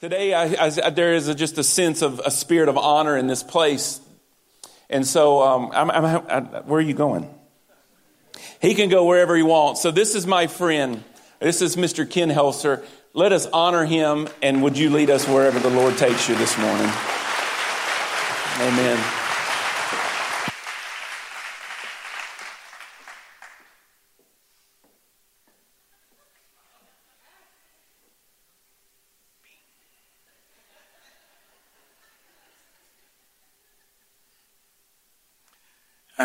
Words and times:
Today, 0.00 0.32
I, 0.32 0.66
I, 0.66 0.90
there 0.90 1.14
is 1.14 1.26
a, 1.26 1.34
just 1.34 1.58
a 1.58 1.64
sense 1.64 2.02
of 2.02 2.20
a 2.24 2.30
spirit 2.30 2.68
of 2.68 2.78
honor 2.78 3.16
in 3.16 3.26
this 3.26 3.42
place. 3.42 4.00
And 4.88 5.04
so, 5.04 5.42
um, 5.42 5.70
I'm, 5.74 5.90
I'm, 5.90 6.44
where 6.66 6.78
are 6.78 6.80
you 6.80 6.94
going? 6.94 7.28
He 8.62 8.76
can 8.76 8.90
go 8.90 9.06
wherever 9.06 9.34
he 9.34 9.42
wants. 9.42 9.82
So, 9.82 9.90
this 9.90 10.14
is 10.14 10.24
my 10.24 10.46
friend. 10.46 11.02
This 11.40 11.62
is 11.62 11.74
Mr. 11.74 12.08
Ken 12.08 12.28
Helser. 12.28 12.84
Let 13.12 13.32
us 13.32 13.46
honor 13.46 13.84
him, 13.84 14.28
and 14.40 14.62
would 14.62 14.78
you 14.78 14.90
lead 14.90 15.10
us 15.10 15.26
wherever 15.26 15.58
the 15.58 15.70
Lord 15.70 15.96
takes 15.96 16.28
you 16.28 16.36
this 16.36 16.56
morning? 16.56 16.90
Amen. 18.60 19.27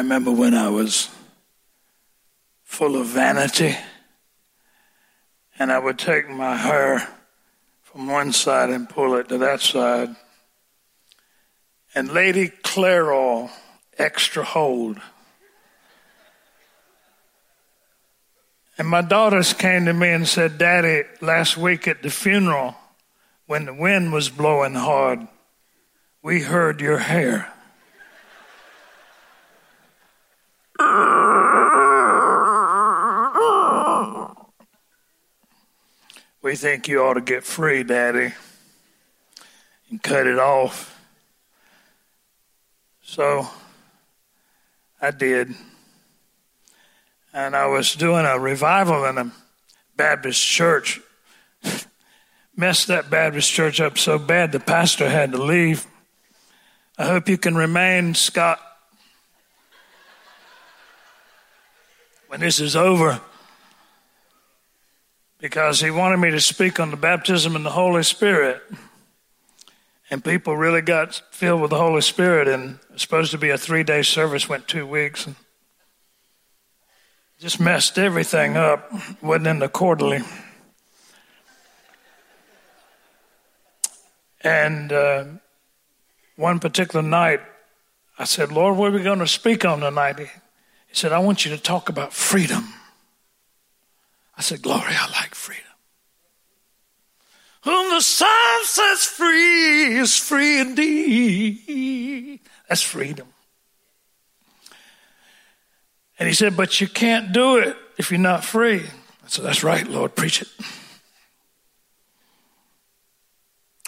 Remember 0.03 0.31
when 0.31 0.53
I 0.53 0.67
was 0.67 1.09
full 2.65 2.99
of 2.99 3.07
vanity 3.07 3.73
and 5.57 5.71
I 5.71 5.79
would 5.79 5.97
take 5.97 6.27
my 6.27 6.57
hair 6.57 7.07
from 7.83 8.07
one 8.07 8.33
side 8.33 8.69
and 8.69 8.89
pull 8.89 9.15
it 9.15 9.29
to 9.29 9.37
that 9.37 9.61
side. 9.61 10.13
And 11.95 12.11
Lady 12.11 12.49
Clairol 12.49 13.49
extra 13.97 14.43
hold. 14.43 14.99
And 18.77 18.85
my 18.85 19.01
daughters 19.01 19.53
came 19.53 19.85
to 19.85 19.93
me 19.93 20.09
and 20.09 20.27
said, 20.27 20.57
Daddy, 20.57 21.07
last 21.21 21.55
week 21.55 21.87
at 21.87 22.03
the 22.03 22.09
funeral, 22.09 22.75
when 23.45 23.65
the 23.65 23.73
wind 23.73 24.11
was 24.11 24.29
blowing 24.29 24.73
hard, 24.73 25.29
we 26.21 26.41
heard 26.41 26.81
your 26.81 26.97
hair. 26.97 27.53
We 36.43 36.57
think 36.57 36.89
you 36.89 37.01
ought 37.01 37.13
to 37.13 37.21
get 37.21 37.45
free, 37.45 37.83
Daddy, 37.83 38.33
and 39.89 40.03
cut 40.03 40.27
it 40.27 40.37
off. 40.37 40.99
So 43.01 43.47
I 45.01 45.11
did. 45.11 45.55
And 47.33 47.55
I 47.55 47.67
was 47.67 47.95
doing 47.95 48.25
a 48.25 48.37
revival 48.37 49.05
in 49.05 49.17
a 49.17 49.31
Baptist 49.95 50.45
church. 50.45 50.99
Messed 52.57 52.87
that 52.87 53.09
Baptist 53.09 53.49
church 53.49 53.79
up 53.79 53.97
so 53.97 54.19
bad 54.19 54.51
the 54.51 54.59
pastor 54.59 55.09
had 55.09 55.31
to 55.31 55.41
leave. 55.41 55.87
I 56.97 57.05
hope 57.05 57.29
you 57.29 57.37
can 57.37 57.55
remain, 57.55 58.15
Scott, 58.15 58.59
when 62.27 62.41
this 62.41 62.59
is 62.59 62.75
over 62.75 63.21
because 65.43 65.81
he 65.81 65.91
wanted 65.91 66.15
me 66.15 66.31
to 66.31 66.39
speak 66.39 66.79
on 66.79 66.89
the 66.89 66.95
baptism 66.95 67.57
in 67.57 67.63
the 67.63 67.71
Holy 67.71 68.01
Spirit. 68.01 68.61
And 70.09 70.23
people 70.23 70.55
really 70.55 70.79
got 70.79 71.21
filled 71.31 71.59
with 71.59 71.69
the 71.69 71.77
Holy 71.77 71.99
Spirit, 71.99 72.47
and 72.47 72.75
it 72.75 72.93
was 72.93 73.01
supposed 73.01 73.31
to 73.31 73.37
be 73.37 73.49
a 73.49 73.57
three 73.57 73.83
day 73.83 74.03
service, 74.03 74.47
went 74.47 74.69
two 74.69 74.87
weeks, 74.87 75.27
and 75.27 75.35
just 77.41 77.59
messed 77.59 77.99
everything 77.99 78.55
up. 78.55 78.89
Wasn't 79.21 79.47
in 79.47 79.59
the 79.59 79.67
quarterly. 79.67 80.21
And 84.45 84.93
uh, 84.93 85.25
one 86.37 86.61
particular 86.61 87.03
night, 87.03 87.41
I 88.17 88.23
said, 88.23 88.49
Lord, 88.49 88.77
what 88.77 88.93
are 88.93 88.95
we 88.95 89.03
going 89.03 89.19
to 89.19 89.27
speak 89.27 89.65
on 89.65 89.81
tonight? 89.81 90.19
He 90.19 90.29
said, 90.93 91.11
I 91.11 91.19
want 91.19 91.43
you 91.43 91.51
to 91.53 91.61
talk 91.61 91.89
about 91.89 92.13
freedom. 92.13 92.73
I 94.37 94.41
said, 94.41 94.61
Glory, 94.61 94.93
I 94.93 95.09
like 95.11 95.35
freedom. 95.35 95.63
Whom 97.63 97.89
the 97.91 98.01
Son 98.01 98.63
sets 98.63 99.05
free 99.05 99.97
is 99.97 100.17
free 100.17 100.59
indeed. 100.59 102.39
That's 102.67 102.81
freedom. 102.81 103.27
And 106.19 106.27
he 106.27 106.33
said, 106.33 106.57
But 106.57 106.81
you 106.81 106.87
can't 106.87 107.31
do 107.31 107.57
it 107.57 107.77
if 107.97 108.11
you're 108.11 108.19
not 108.19 108.43
free. 108.43 108.81
I 108.81 109.27
said, 109.27 109.45
That's 109.45 109.63
right, 109.63 109.87
Lord, 109.87 110.15
preach 110.15 110.41
it. 110.41 110.49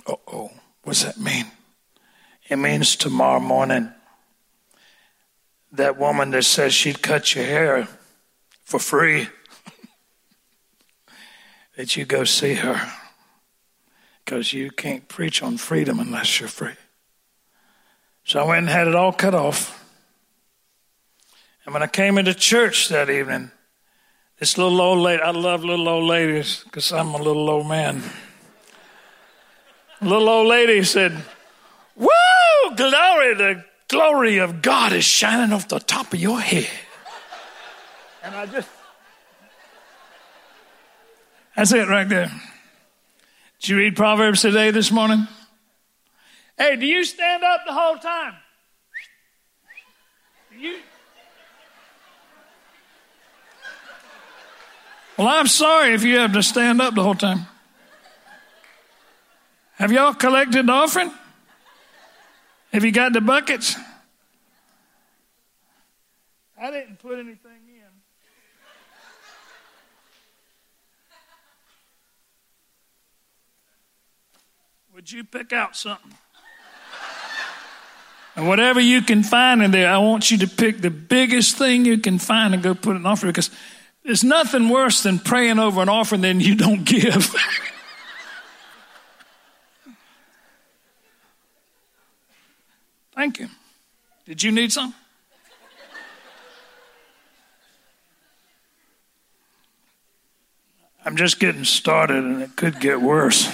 Uh 0.07 0.16
oh, 0.27 0.51
what's 0.83 1.03
that 1.03 1.17
mean? 1.19 1.45
It 2.47 2.57
means 2.57 2.95
tomorrow 2.95 3.39
morning, 3.39 3.91
that 5.72 5.97
woman 5.97 6.31
that 6.31 6.44
says 6.44 6.73
she'd 6.73 7.01
cut 7.01 7.35
your 7.35 7.45
hair 7.45 7.88
for 8.63 8.79
free 8.79 9.27
that 11.75 11.96
you 11.96 12.06
go 12.06 12.24
see 12.24 12.56
her 12.56 12.91
because 14.24 14.53
you 14.53 14.72
can't 14.72 15.08
preach 15.08 15.44
on 15.44 15.58
freedom 15.58 16.00
unless 16.00 16.40
you're 16.40 16.50
free. 16.50 16.74
So 18.24 18.40
I 18.40 18.46
went 18.46 18.59
and 18.59 18.69
had 18.69 18.88
it 18.88 18.96
all 18.96 19.13
cut 19.13 19.36
off. 19.36 19.84
And 21.66 21.74
when 21.74 21.84
I 21.84 21.88
came 21.88 22.18
into 22.18 22.34
church 22.34 22.90
that 22.90 23.09
evening, 23.09 23.52
this 24.40 24.58
little 24.58 24.81
old 24.81 25.00
lady, 25.00 25.22
I 25.22 25.31
love 25.31 25.63
little 25.63 25.88
old 25.88 26.06
ladies 26.06 26.63
because 26.63 26.91
I'm 26.91 27.13
a 27.13 27.18
little 27.18 27.50
old 27.50 27.68
man. 27.68 28.02
little 30.02 30.28
old 30.28 30.47
lady 30.47 30.84
said, 30.84 31.12
Woo, 31.96 32.75
glory, 32.75 33.36
the 33.36 33.63
glory 33.88 34.38
of 34.40 34.62
God 34.62 34.92
is 34.92 35.06
shining 35.06 35.53
off 35.53 35.68
the 35.68 35.80
top 35.80 36.13
of 36.13 36.19
your 36.19 36.40
head. 36.40 36.69
And 38.24 38.36
I 38.36 38.46
just, 38.47 38.68
that's 41.56 41.72
it 41.74 41.88
right 41.88 42.08
there. 42.08 42.32
Did 43.60 43.70
you 43.70 43.78
read 43.78 43.96
Proverbs 43.96 44.42
today 44.42 44.72
this 44.72 44.92
morning? 44.92 45.28
Hey, 46.58 46.76
do 46.76 46.86
you 46.86 47.04
stand 47.04 47.44
up 47.44 47.62
the 47.66 47.74
whole 47.74 47.98
time? 47.98 48.34
You. 50.58 50.78
Well, 55.18 55.28
I'm 55.28 55.48
sorry 55.48 55.94
if 55.94 56.04
you 56.04 56.18
have 56.18 56.34
to 56.34 56.44
stand 56.44 56.82
up 56.82 56.96
the 56.96 57.04
whole 57.04 57.16
time. 57.16 57.48
Have 59.76 59.92
y'all 59.92 60.14
collected 60.14 60.68
the 60.68 60.72
offering? 60.72 61.12
Have 62.72 62.84
you 62.84 62.92
got 62.92 63.14
the 63.14 63.22
buckets? 63.22 63.76
I 66.62 66.72
didn't 66.72 67.00
put 67.00 67.20
anything 67.20 67.55
Would 75.06 75.12
you 75.12 75.24
pick 75.24 75.54
out 75.54 75.76
something? 75.76 76.16
And 78.36 78.48
whatever 78.48 78.80
you 78.80 79.04
can 79.04 79.22
find 79.22 79.62
in 79.62 79.70
there, 79.70 79.88
I 79.88 80.00
want 80.00 80.32
you 80.32 80.40
to 80.40 80.48
pick 80.48 80.82
the 80.82 80.90
biggest 80.90 81.60
thing 81.60 81.86
you 81.86 82.00
can 82.00 82.18
find 82.18 82.56
and 82.56 82.64
go 82.64 82.74
put 82.74 82.96
in 82.96 83.06
offering 83.06 83.32
because 83.32 83.52
there's 84.04 84.24
nothing 84.24 84.68
worse 84.68 85.04
than 85.04 85.20
praying 85.20 85.60
over 85.60 85.80
an 85.84 85.90
offering 85.90 86.22
than 86.22 86.40
you 86.40 86.56
don't 86.56 86.84
give. 86.86 87.36
Thank 93.14 93.42
you. 93.42 93.50
Did 94.26 94.42
you 94.42 94.52
need 94.52 94.72
some? 94.72 94.96
I'm 101.06 101.16
just 101.16 101.40
getting 101.40 101.64
started 101.64 102.24
and 102.24 102.42
it 102.42 102.56
could 102.56 102.80
get 102.80 103.00
worse. 103.00 103.48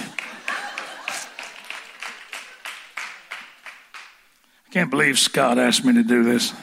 Can't 4.72 4.90
believe 4.90 5.18
Scott 5.18 5.58
asked 5.58 5.84
me 5.84 5.92
to 5.92 6.02
do 6.02 6.24
this. 6.24 6.54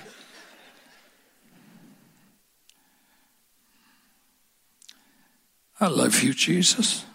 I 5.80 5.88
love 5.88 6.24
you, 6.24 6.34
Jesus. 6.34 7.06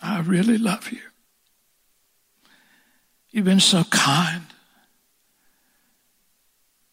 I 0.00 0.20
really 0.20 0.56
love 0.56 0.92
you. 0.92 1.00
You've 3.30 3.44
been 3.44 3.58
so 3.58 3.82
kind. 3.90 4.44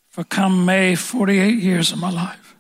For 0.09 0.23
come 0.23 0.65
May, 0.65 0.95
48 0.95 1.59
years 1.59 1.91
of 1.91 1.99
my 1.99 2.09
life. 2.09 2.55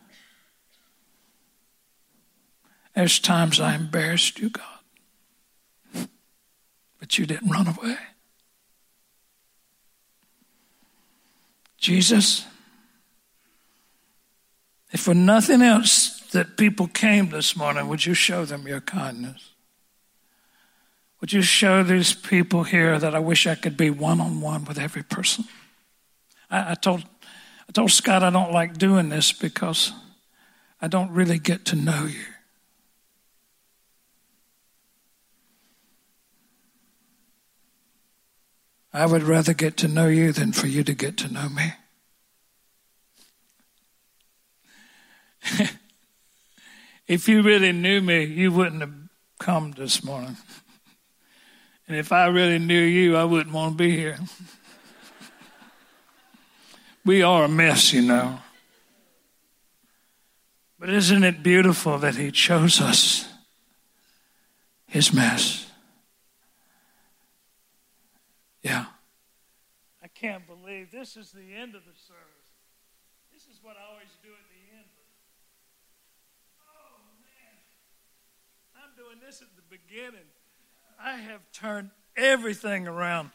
There's 2.95 3.19
times 3.19 3.59
I 3.59 3.73
embarrassed 3.73 4.37
you, 4.37 4.51
God. 4.51 6.07
But 6.99 7.17
you 7.17 7.25
didn't 7.25 7.49
run 7.49 7.67
away. 7.67 7.97
Jesus, 11.83 12.45
if 14.93 15.01
for 15.01 15.13
nothing 15.13 15.61
else 15.61 16.21
that 16.31 16.55
people 16.55 16.87
came 16.87 17.29
this 17.29 17.57
morning, 17.57 17.89
would 17.89 18.05
you 18.05 18.13
show 18.13 18.45
them 18.45 18.65
your 18.65 18.79
kindness? 18.79 19.49
Would 21.19 21.33
you 21.33 21.41
show 21.41 21.83
these 21.83 22.13
people 22.13 22.63
here 22.63 22.97
that 22.97 23.13
I 23.13 23.19
wish 23.19 23.45
I 23.45 23.55
could 23.55 23.75
be 23.75 23.89
one 23.89 24.21
on 24.21 24.39
one 24.39 24.63
with 24.63 24.79
every 24.79 25.03
person? 25.03 25.43
I, 26.49 26.71
I, 26.71 26.75
told, 26.75 27.03
I 27.67 27.73
told 27.73 27.91
Scott 27.91 28.23
I 28.23 28.29
don't 28.29 28.53
like 28.53 28.77
doing 28.77 29.09
this 29.09 29.33
because 29.33 29.91
I 30.79 30.87
don't 30.87 31.11
really 31.11 31.37
get 31.37 31.65
to 31.65 31.75
know 31.75 32.05
you. 32.05 32.32
I 38.93 39.07
would 39.07 39.23
rather 39.23 39.53
get 39.55 39.75
to 39.77 39.87
know 39.87 40.07
you 40.07 40.31
than 40.31 40.51
for 40.51 40.67
you 40.67 40.83
to 40.83 40.93
get 40.93 41.17
to 41.17 41.33
know 41.33 41.49
me. 41.49 41.73
if 47.07 47.27
you 47.27 47.41
really 47.41 47.71
knew 47.71 48.01
me, 48.01 48.23
you 48.23 48.51
wouldn't 48.51 48.81
have 48.81 48.93
come 49.39 49.71
this 49.71 50.03
morning. 50.03 50.37
And 51.87 51.97
if 51.97 52.11
I 52.11 52.27
really 52.27 52.59
knew 52.59 52.79
you, 52.79 53.17
I 53.17 53.23
wouldn't 53.23 53.53
want 53.53 53.73
to 53.73 53.83
be 53.83 53.95
here. 53.95 54.19
we 57.05 57.23
are 57.23 57.45
a 57.45 57.49
mess, 57.49 57.93
you 57.93 58.03
know. 58.03 58.39
But 60.79 60.89
isn't 60.91 61.23
it 61.23 61.41
beautiful 61.41 61.97
that 61.97 62.15
He 62.15 62.31
chose 62.31 62.79
us, 62.79 63.27
His 64.85 65.11
mess? 65.11 65.62
Yeah. 68.63 68.85
I 70.01 70.07
can't 70.07 70.47
believe 70.47 70.91
this 70.91 71.15
is 71.15 71.31
the 71.31 71.53
end 71.53 71.75
of 71.75 71.83
the 71.85 71.95
service. 71.95 72.43
This 73.31 73.43
is 73.43 73.59
what 73.61 73.75
I 73.77 73.91
always 73.91 74.09
do 74.23 74.29
at 74.29 74.47
the 74.49 74.77
end. 74.77 74.87
Oh, 76.61 76.99
man. 77.21 78.83
I'm 78.83 78.95
doing 78.97 79.19
this 79.25 79.41
at 79.41 79.49
the 79.55 79.63
beginning. 79.69 80.27
I 80.99 81.17
have 81.17 81.41
turned 81.51 81.91
everything 82.15 82.87
around. 82.87 83.31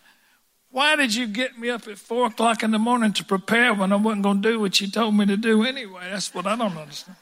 Why 0.71 0.97
did 0.97 1.15
you 1.15 1.27
get 1.27 1.59
me 1.59 1.71
up 1.71 1.89
at 1.89 1.99
four 1.99 2.27
o'clock 2.27 2.63
in 2.63 2.71
the 2.71 2.79
morning 2.79 3.13
to 3.15 3.25
prepare 3.25 3.75
when 3.75 3.93
I 3.93 3.97
wasn't 3.97 4.23
going 4.23 4.43
to 4.43 4.49
do 4.51 4.61
what 4.61 4.81
you 4.81 4.91
told 4.91 5.15
me 5.15 5.27
to 5.27 5.37
do 5.37 5.65
anyway? 5.65 6.09
That's 6.11 6.35
what 6.35 6.47
I 6.47 6.57
don't 6.57 6.77
understand. 6.77 7.17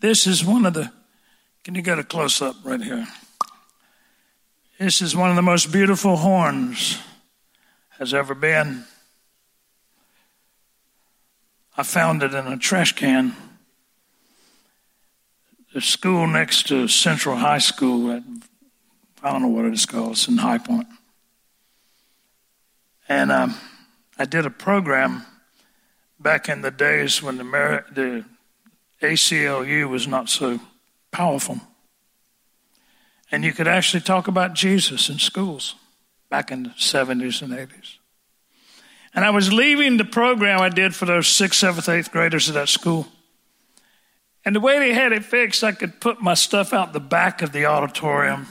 This 0.00 0.26
is 0.26 0.44
one 0.44 0.66
of 0.66 0.74
the, 0.74 0.92
can 1.64 1.74
you 1.74 1.82
get 1.82 1.98
a 1.98 2.04
close 2.04 2.42
up 2.42 2.56
right 2.64 2.80
here? 2.80 3.06
This 4.78 5.02
is 5.02 5.16
one 5.16 5.28
of 5.28 5.34
the 5.34 5.42
most 5.42 5.72
beautiful 5.72 6.16
horns 6.16 7.00
has 7.98 8.14
ever 8.14 8.32
been. 8.32 8.84
I 11.76 11.82
found 11.82 12.22
it 12.22 12.32
in 12.32 12.46
a 12.46 12.56
trash 12.56 12.92
can 12.92 13.34
the 15.74 15.80
school 15.80 16.26
next 16.26 16.68
to 16.68 16.88
Central 16.88 17.36
High 17.36 17.58
School 17.58 18.12
at, 18.12 18.22
I 19.22 19.32
don't 19.32 19.42
know 19.42 19.48
what 19.48 19.64
it 19.64 19.72
is 19.72 19.84
called, 19.84 20.12
it's 20.12 20.28
in 20.28 20.38
High 20.38 20.58
Point. 20.58 20.86
And 23.08 23.32
um, 23.32 23.54
I 24.16 24.26
did 24.26 24.46
a 24.46 24.50
program 24.50 25.24
back 26.20 26.48
in 26.48 26.62
the 26.62 26.70
days 26.70 27.22
when 27.22 27.36
the, 27.36 27.84
the 27.92 28.24
ACLU 29.02 29.88
was 29.88 30.06
not 30.06 30.28
so 30.28 30.60
powerful. 31.10 31.60
And 33.30 33.44
you 33.44 33.52
could 33.52 33.68
actually 33.68 34.00
talk 34.00 34.28
about 34.28 34.54
Jesus 34.54 35.08
in 35.08 35.18
schools 35.18 35.74
back 36.30 36.50
in 36.50 36.62
the 36.64 36.70
70s 36.70 37.42
and 37.42 37.52
80s. 37.52 37.96
And 39.14 39.24
I 39.24 39.30
was 39.30 39.52
leaving 39.52 39.96
the 39.96 40.04
program 40.04 40.60
I 40.60 40.68
did 40.68 40.94
for 40.94 41.06
those 41.06 41.28
sixth, 41.28 41.60
seventh, 41.60 41.88
eighth 41.88 42.12
graders 42.12 42.48
at 42.48 42.54
that 42.54 42.68
school. 42.68 43.08
And 44.44 44.54
the 44.54 44.60
way 44.60 44.78
they 44.78 44.94
had 44.94 45.12
it 45.12 45.24
fixed, 45.24 45.64
I 45.64 45.72
could 45.72 46.00
put 46.00 46.22
my 46.22 46.34
stuff 46.34 46.72
out 46.72 46.92
the 46.92 47.00
back 47.00 47.42
of 47.42 47.52
the 47.52 47.66
auditorium, 47.66 48.46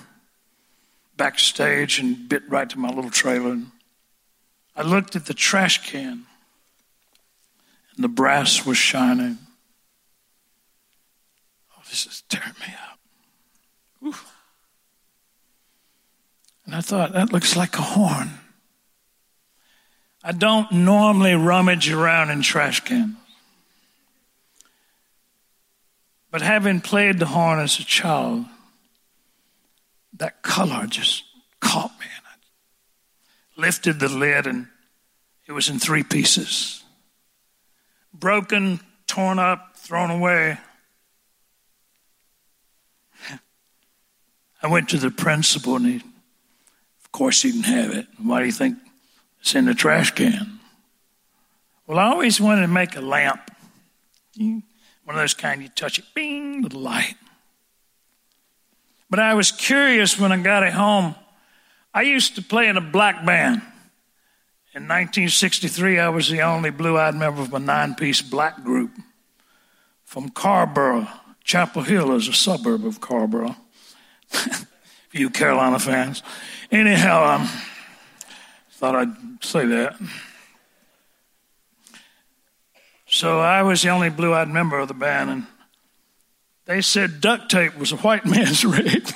backstage, 1.15 1.99
and 1.99 2.27
bit 2.27 2.43
right 2.49 2.69
to 2.69 2.77
my 2.77 2.89
little 2.89 3.11
trailer. 3.11 3.57
I 4.75 4.81
looked 4.83 5.15
at 5.15 5.25
the 5.25 5.33
trash 5.33 5.89
can, 5.89 6.25
and 7.95 8.03
the 8.03 8.09
brass 8.09 8.65
was 8.65 8.77
shining. 8.77 9.39
Oh, 11.75 11.81
this 11.89 12.05
is 12.05 12.23
tearing 12.29 12.53
me 12.59 12.73
up. 12.91 12.99
Oof. 14.05 14.36
And 16.67 16.75
I 16.75 16.81
thought, 16.81 17.13
that 17.13 17.33
looks 17.33 17.55
like 17.55 17.79
a 17.79 17.81
horn. 17.81 18.29
I 20.23 20.33
don't 20.33 20.71
normally 20.71 21.33
rummage 21.33 21.89
around 21.89 22.29
in 22.29 22.43
trash 22.43 22.81
cans. 22.81 23.15
But 26.29 26.41
having 26.41 26.81
played 26.81 27.19
the 27.19 27.25
horn 27.25 27.59
as 27.59 27.79
a 27.79 27.83
child, 27.83 28.45
that 30.17 30.43
color 30.43 30.85
just 30.85 31.23
caught 31.61 31.97
me. 31.99 32.05
And 32.15 32.25
I 33.57 33.61
lifted 33.61 33.99
the 33.99 34.09
lid, 34.09 34.45
and 34.45 34.67
it 35.47 35.53
was 35.53 35.69
in 35.69 35.79
three 35.79 36.03
pieces 36.03 36.83
broken, 38.13 38.79
torn 39.05 39.39
up, 39.39 39.77
thrown 39.77 40.09
away. 40.11 40.57
I 44.61 44.67
went 44.67 44.89
to 44.89 44.97
the 44.97 45.11
principal, 45.11 45.75
and 45.75 45.85
he, 45.85 46.01
of 47.07 47.11
course, 47.13 47.41
he 47.41 47.51
didn't 47.51 47.65
have 47.65 47.91
it. 47.91 48.05
Why 48.21 48.41
do 48.41 48.45
you 48.45 48.51
think 48.51 48.77
it's 49.39 49.55
in 49.55 49.65
the 49.65 49.73
trash 49.73 50.11
can? 50.11 50.59
Well, 51.87 51.99
I 51.99 52.09
always 52.09 52.41
wanted 52.41 52.61
to 52.63 52.67
make 52.67 52.97
a 52.97 53.01
lamp. 53.01 53.49
One 54.37 54.63
of 55.07 55.15
those 55.15 55.33
kind 55.33 55.63
you 55.63 55.69
touch 55.69 55.99
it, 55.99 56.05
bing, 56.13 56.61
little 56.61 56.81
light. 56.81 57.15
But 59.09 59.21
I 59.21 59.35
was 59.35 59.53
curious 59.53 60.19
when 60.19 60.33
I 60.33 60.37
got 60.37 60.63
it 60.63 60.73
home. 60.73 61.15
I 61.93 62.01
used 62.01 62.35
to 62.35 62.41
play 62.41 62.67
in 62.67 62.75
a 62.75 62.81
black 62.81 63.25
band. 63.25 63.61
In 64.75 64.83
1963, 64.83 65.97
I 65.97 66.09
was 66.09 66.29
the 66.29 66.41
only 66.41 66.71
blue 66.71 66.97
eyed 66.97 67.15
member 67.15 67.41
of 67.41 67.53
a 67.53 67.59
nine 67.59 67.95
piece 67.95 68.21
black 68.21 68.63
group 68.65 68.91
from 70.03 70.29
Carrboro. 70.29 71.07
Chapel 71.45 71.83
Hill 71.83 72.13
is 72.15 72.27
a 72.27 72.33
suburb 72.33 72.85
of 72.85 72.99
Carrboro. 72.99 73.55
you 75.11 75.29
Carolina 75.29 75.79
fans. 75.79 76.23
Anyhow, 76.71 77.21
I 77.21 77.35
um, 77.35 77.49
thought 78.71 78.95
I'd 78.95 79.43
say 79.43 79.65
that. 79.65 79.95
So 83.05 83.39
I 83.39 83.63
was 83.63 83.81
the 83.81 83.89
only 83.89 84.09
blue 84.09 84.33
eyed 84.33 84.49
member 84.49 84.77
of 84.77 84.89
the 84.89 84.93
band, 84.93 85.29
and 85.29 85.47
they 86.65 86.81
said 86.81 87.21
duct 87.21 87.49
tape 87.49 87.77
was 87.77 87.91
a 87.91 87.97
white 87.97 88.25
man's 88.27 88.65
rig. 88.65 89.07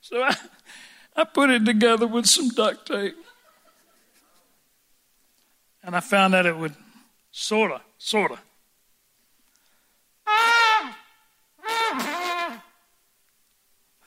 so 0.00 0.22
I, 0.22 0.36
I 1.16 1.24
put 1.24 1.50
it 1.50 1.64
together 1.64 2.06
with 2.06 2.26
some 2.26 2.48
duct 2.48 2.86
tape. 2.86 3.16
And 5.84 5.94
I 5.94 6.00
found 6.00 6.34
out 6.34 6.46
it 6.46 6.56
would 6.56 6.74
sort 7.30 7.70
of, 7.70 7.82
sort 7.98 8.32
of. 8.32 8.40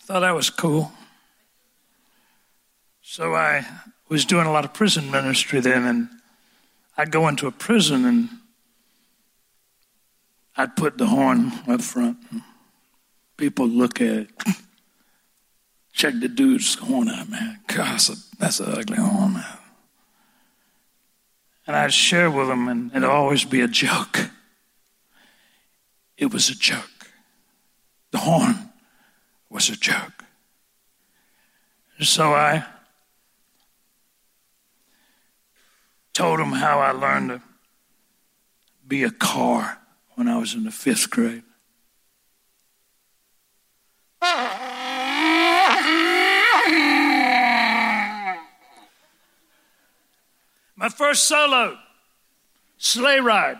Thought 0.07 0.21
that 0.21 0.33
was 0.33 0.49
cool. 0.49 0.89
So 3.01 3.35
I 3.35 3.65
was 4.07 4.23
doing 4.23 4.47
a 4.47 4.51
lot 4.53 4.63
of 4.63 4.73
prison 4.73 5.11
ministry 5.11 5.59
then, 5.59 5.83
and 5.83 6.07
I'd 6.97 7.11
go 7.11 7.27
into 7.27 7.45
a 7.45 7.51
prison 7.51 8.05
and 8.05 8.29
I'd 10.55 10.77
put 10.77 10.97
the 10.97 11.07
horn 11.07 11.51
up 11.67 11.81
front. 11.81 12.19
People 13.35 13.67
look 13.67 13.99
at 13.99 14.07
it. 14.07 14.29
Check 15.91 16.13
the 16.21 16.29
dude's 16.29 16.75
horn 16.75 17.09
out, 17.09 17.29
man. 17.29 17.59
Gosh, 17.67 18.07
that's 18.39 18.61
an 18.61 18.71
ugly 18.71 18.97
horn, 18.97 19.33
man. 19.33 19.57
And 21.67 21.75
I'd 21.75 21.93
share 21.93 22.31
with 22.31 22.47
them, 22.47 22.69
and 22.69 22.91
it'd 22.91 23.03
always 23.03 23.43
be 23.43 23.59
a 23.59 23.67
joke. 23.67 24.29
It 26.17 26.31
was 26.31 26.49
a 26.49 26.55
joke. 26.55 27.11
The 28.11 28.19
horn 28.19 28.66
was 29.49 29.69
a 29.69 29.75
joke. 29.75 30.23
So 31.99 32.33
I 32.33 32.65
told 36.13 36.39
him 36.39 36.51
how 36.51 36.79
I 36.79 36.91
learned 36.91 37.29
to 37.29 37.41
be 38.87 39.03
a 39.03 39.11
car 39.11 39.79
when 40.15 40.27
I 40.27 40.37
was 40.37 40.53
in 40.53 40.63
the 40.63 40.71
fifth 40.71 41.09
grade. 41.09 41.43
My 50.75 50.89
first 50.89 51.27
solo, 51.27 51.77
sleigh 52.77 53.19
ride. 53.19 53.57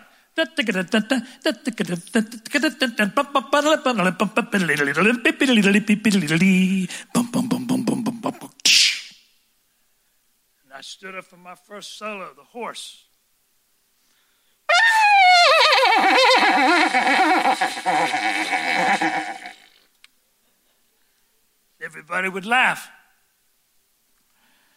I 10.78 10.80
stood 10.80 11.16
up 11.16 11.24
for 11.24 11.36
my 11.36 11.56
first 11.56 11.98
solo, 11.98 12.28
the 12.36 12.44
horse. 12.44 13.04
Everybody 21.80 22.28
would 22.28 22.46
laugh. 22.46 22.88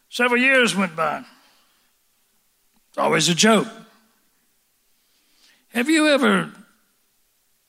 Several 0.10 0.42
years 0.42 0.76
went 0.76 0.96
by. 0.96 1.24
It's 2.90 2.98
always 2.98 3.30
a 3.30 3.36
joke. 3.36 3.68
Have 5.74 5.90
you 5.90 6.10
ever 6.10 6.52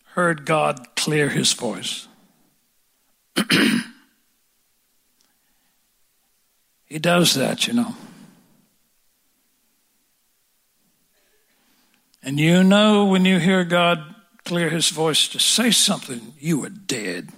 heard 0.06 0.44
God 0.44 0.96
clear 0.96 1.28
his 1.28 1.52
voice? 1.52 2.08
he 6.84 6.98
does 6.98 7.34
that, 7.34 7.68
you 7.68 7.74
know. 7.74 7.94
And 12.24 12.40
you 12.40 12.64
know 12.64 13.04
when 13.04 13.24
you 13.24 13.38
hear 13.38 13.64
God 13.64 14.14
clear 14.44 14.68
his 14.68 14.90
voice 14.90 15.28
to 15.28 15.38
say 15.38 15.70
something, 15.70 16.34
you 16.40 16.64
are 16.64 16.70
dead. 16.70 17.30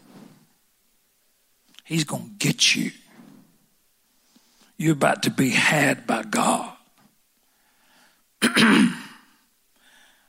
He's 1.85 2.05
going 2.05 2.25
to 2.25 2.31
get 2.39 2.75
you. 2.75 2.91
You're 4.79 4.95
about 4.95 5.25
to 5.25 5.31
be 5.31 5.51
had 5.51 6.07
by 6.07 6.23
God. 6.23 6.73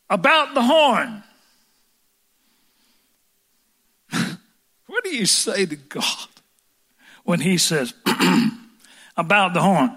About 0.09 0.53
the 0.53 0.61
horn. 0.61 1.23
what 4.87 5.03
do 5.03 5.15
you 5.15 5.25
say 5.25 5.65
to 5.65 5.75
God 5.75 6.27
when 7.23 7.39
He 7.39 7.57
says, 7.57 7.93
about 9.17 9.53
the 9.53 9.61
horn? 9.61 9.91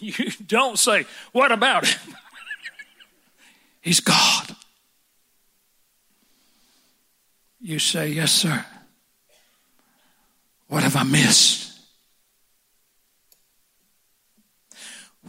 You 0.00 0.12
don't 0.46 0.78
say, 0.78 1.06
What 1.32 1.52
about 1.52 1.84
it? 1.84 1.98
He's 3.80 4.00
God. 4.00 4.56
You 7.60 7.78
say, 7.78 8.08
Yes, 8.08 8.32
sir. 8.32 8.64
What 10.68 10.82
have 10.82 10.96
I 10.96 11.04
missed? 11.04 11.78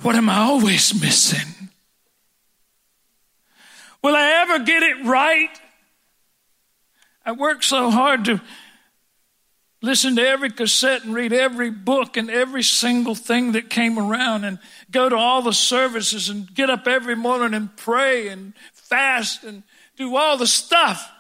What 0.02 0.16
am 0.16 0.30
I 0.30 0.38
always 0.40 1.00
missing? 1.00 1.70
Will 4.06 4.16
I 4.16 4.44
ever 4.44 4.64
get 4.64 4.84
it 4.84 5.04
right? 5.04 5.50
I 7.26 7.32
worked 7.32 7.64
so 7.64 7.90
hard 7.90 8.26
to 8.26 8.40
listen 9.82 10.16
to 10.18 10.22
every 10.22 10.52
cassette 10.52 11.04
and 11.04 11.16
read 11.16 11.34
every 11.34 11.72
book 11.72 12.16
and 12.16 12.30
every 12.30 12.62
single 12.62 13.16
thing 13.16 13.54
that 13.54 13.68
came 13.68 13.98
around 13.98 14.44
and 14.44 14.60
go 14.92 15.10
to 15.10 15.16
all 15.16 15.42
the 15.42 15.54
services 15.54 16.30
and 16.30 16.54
get 16.54 16.70
up 16.70 16.86
every 16.86 17.16
morning 17.16 17.56
and 17.56 17.76
pray 17.78 18.28
and 18.28 18.54
fast 18.74 19.44
and 19.44 19.64
do 19.98 20.16
all 20.16 20.38
the 20.38 20.46
stuff. 20.46 21.12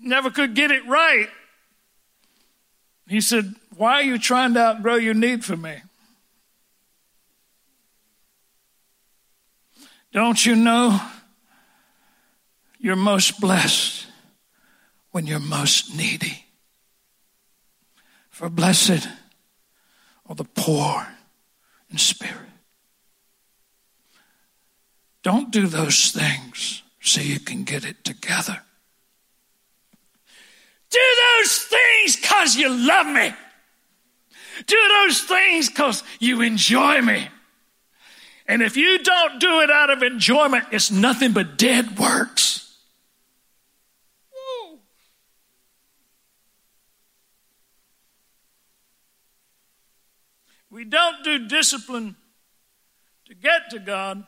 Never 0.00 0.30
could 0.30 0.54
get 0.54 0.70
it 0.70 0.86
right. 0.86 1.28
He 3.08 3.20
said, 3.20 3.54
Why 3.76 3.96
are 3.96 4.04
you 4.04 4.18
trying 4.18 4.54
to 4.54 4.60
outgrow 4.60 4.94
your 4.94 5.12
need 5.12 5.44
for 5.44 5.58
me? 5.58 5.82
Don't 10.14 10.46
you 10.46 10.56
know 10.56 10.98
you're 12.78 12.96
most 12.96 13.40
blessed 13.40 14.06
when 15.10 15.26
you're 15.26 15.40
most 15.40 15.96
needy? 15.96 16.44
For 18.30 18.50
blessed 18.50 19.08
are 20.26 20.34
the 20.34 20.44
poor 20.44 21.06
in 21.90 21.98
spirit. 21.98 22.34
Don't 25.22 25.50
do 25.50 25.66
those 25.66 26.10
things 26.10 26.82
so 27.00 27.20
you 27.20 27.40
can 27.40 27.64
get 27.64 27.84
it 27.84 28.04
together. 28.04 28.60
Do 30.90 31.00
those 31.38 31.58
things 31.58 32.16
because 32.16 32.56
you 32.56 32.68
love 32.68 33.06
me. 33.06 33.32
Do 34.66 34.76
those 34.88 35.22
things 35.22 35.68
because 35.68 36.02
you 36.20 36.42
enjoy 36.42 37.00
me. 37.02 37.28
And 38.46 38.62
if 38.62 38.76
you 38.76 38.98
don't 39.02 39.40
do 39.40 39.60
it 39.60 39.70
out 39.70 39.90
of 39.90 40.02
enjoyment, 40.02 40.66
it's 40.70 40.90
nothing 40.90 41.32
but 41.32 41.58
dead 41.58 41.98
works. 41.98 42.66
We 50.70 50.84
don't 50.84 51.15
do 51.26 51.48
discipline 51.48 52.14
to 53.26 53.34
get 53.34 53.70
to 53.70 53.80
God. 53.80 54.24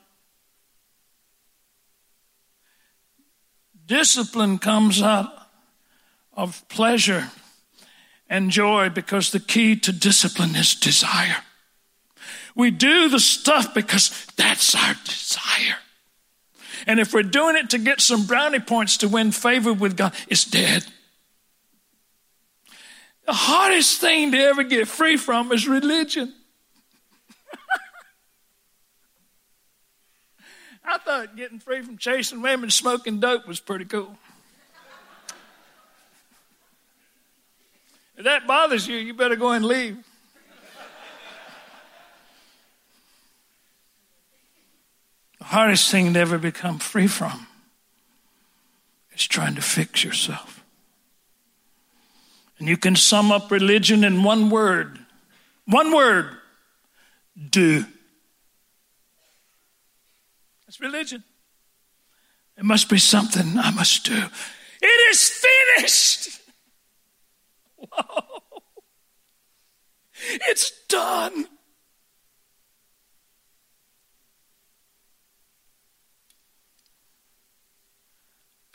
Discipline 3.87 4.59
comes 4.59 5.01
out 5.01 5.33
of 6.33 6.67
pleasure 6.69 7.31
and 8.29 8.51
joy 8.51 8.91
because 8.91 9.31
the 9.31 9.39
key 9.39 9.77
to 9.77 9.93
discipline 9.93 10.57
is 10.57 10.75
desire. 10.75 11.37
We 12.57 12.73
do 12.73 13.09
the 13.09 13.21
stuff 13.21 13.73
because 13.73 14.27
that's 14.37 14.75
our 14.75 14.95
desire. 15.05 15.77
And 16.89 16.99
if 16.99 17.15
we're 17.15 17.23
doing 17.23 17.55
it 17.55 17.71
to 17.71 17.79
get 17.79 18.01
some 18.01 18.27
brownie 18.27 18.59
points 18.59 18.97
to 18.99 19.09
win 19.09 19.31
favor 19.31 19.73
with 19.73 19.97
God, 19.97 20.13
it's 20.27 20.45
dead. 20.45 20.85
The 23.27 23.35
hardest 23.35 24.01
thing 24.01 24.33
to 24.33 24.39
ever 24.39 24.65
get 24.65 24.89
free 24.89 25.17
from 25.17 25.53
is 25.53 25.69
religion. 25.69 26.35
I 30.85 30.99
thought 30.99 31.37
getting 31.37 31.59
free 31.59 31.83
from 31.83 31.99
chasing 31.99 32.43
women, 32.43 32.71
smoking 32.71 33.21
dope 33.21 33.47
was 33.47 33.61
pretty 33.61 33.85
cool. 33.85 34.17
If 38.17 38.25
that 38.25 38.47
bothers 38.49 38.89
you, 38.89 38.97
you 38.97 39.15
better 39.15 39.37
go 39.37 39.53
and 39.53 39.65
leave. 39.65 39.97
the 45.39 45.45
hardest 45.45 45.91
thing 45.91 46.15
to 46.15 46.21
ever 46.21 46.37
become 46.37 46.81
free 46.81 47.07
from 47.07 47.47
is 49.15 49.27
trying 49.27 49.55
to 49.55 49.63
fix 49.63 50.03
yourself. 50.03 50.65
And 52.59 52.67
you 52.67 52.77
can 52.77 52.97
sum 52.97 53.31
up 53.31 53.51
religion 53.51 54.03
in 54.03 54.25
one 54.25 54.51
word. 54.51 54.99
One 55.67 55.93
word 55.93 56.31
do. 57.51 57.85
That's 60.79 60.93
religion. 60.93 61.25
It 62.57 62.65
must 62.65 62.89
be 62.89 62.99
something 62.99 63.59
I 63.59 63.71
must 63.71 64.05
do. 64.05 64.25
It 64.81 65.11
is 65.11 65.45
finished. 65.77 66.41
Whoa. 67.77 68.43
It's 70.49 70.73
done. 70.89 71.47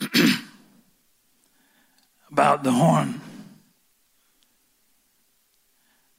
about 2.30 2.64
the 2.64 2.72
horn. 2.72 3.20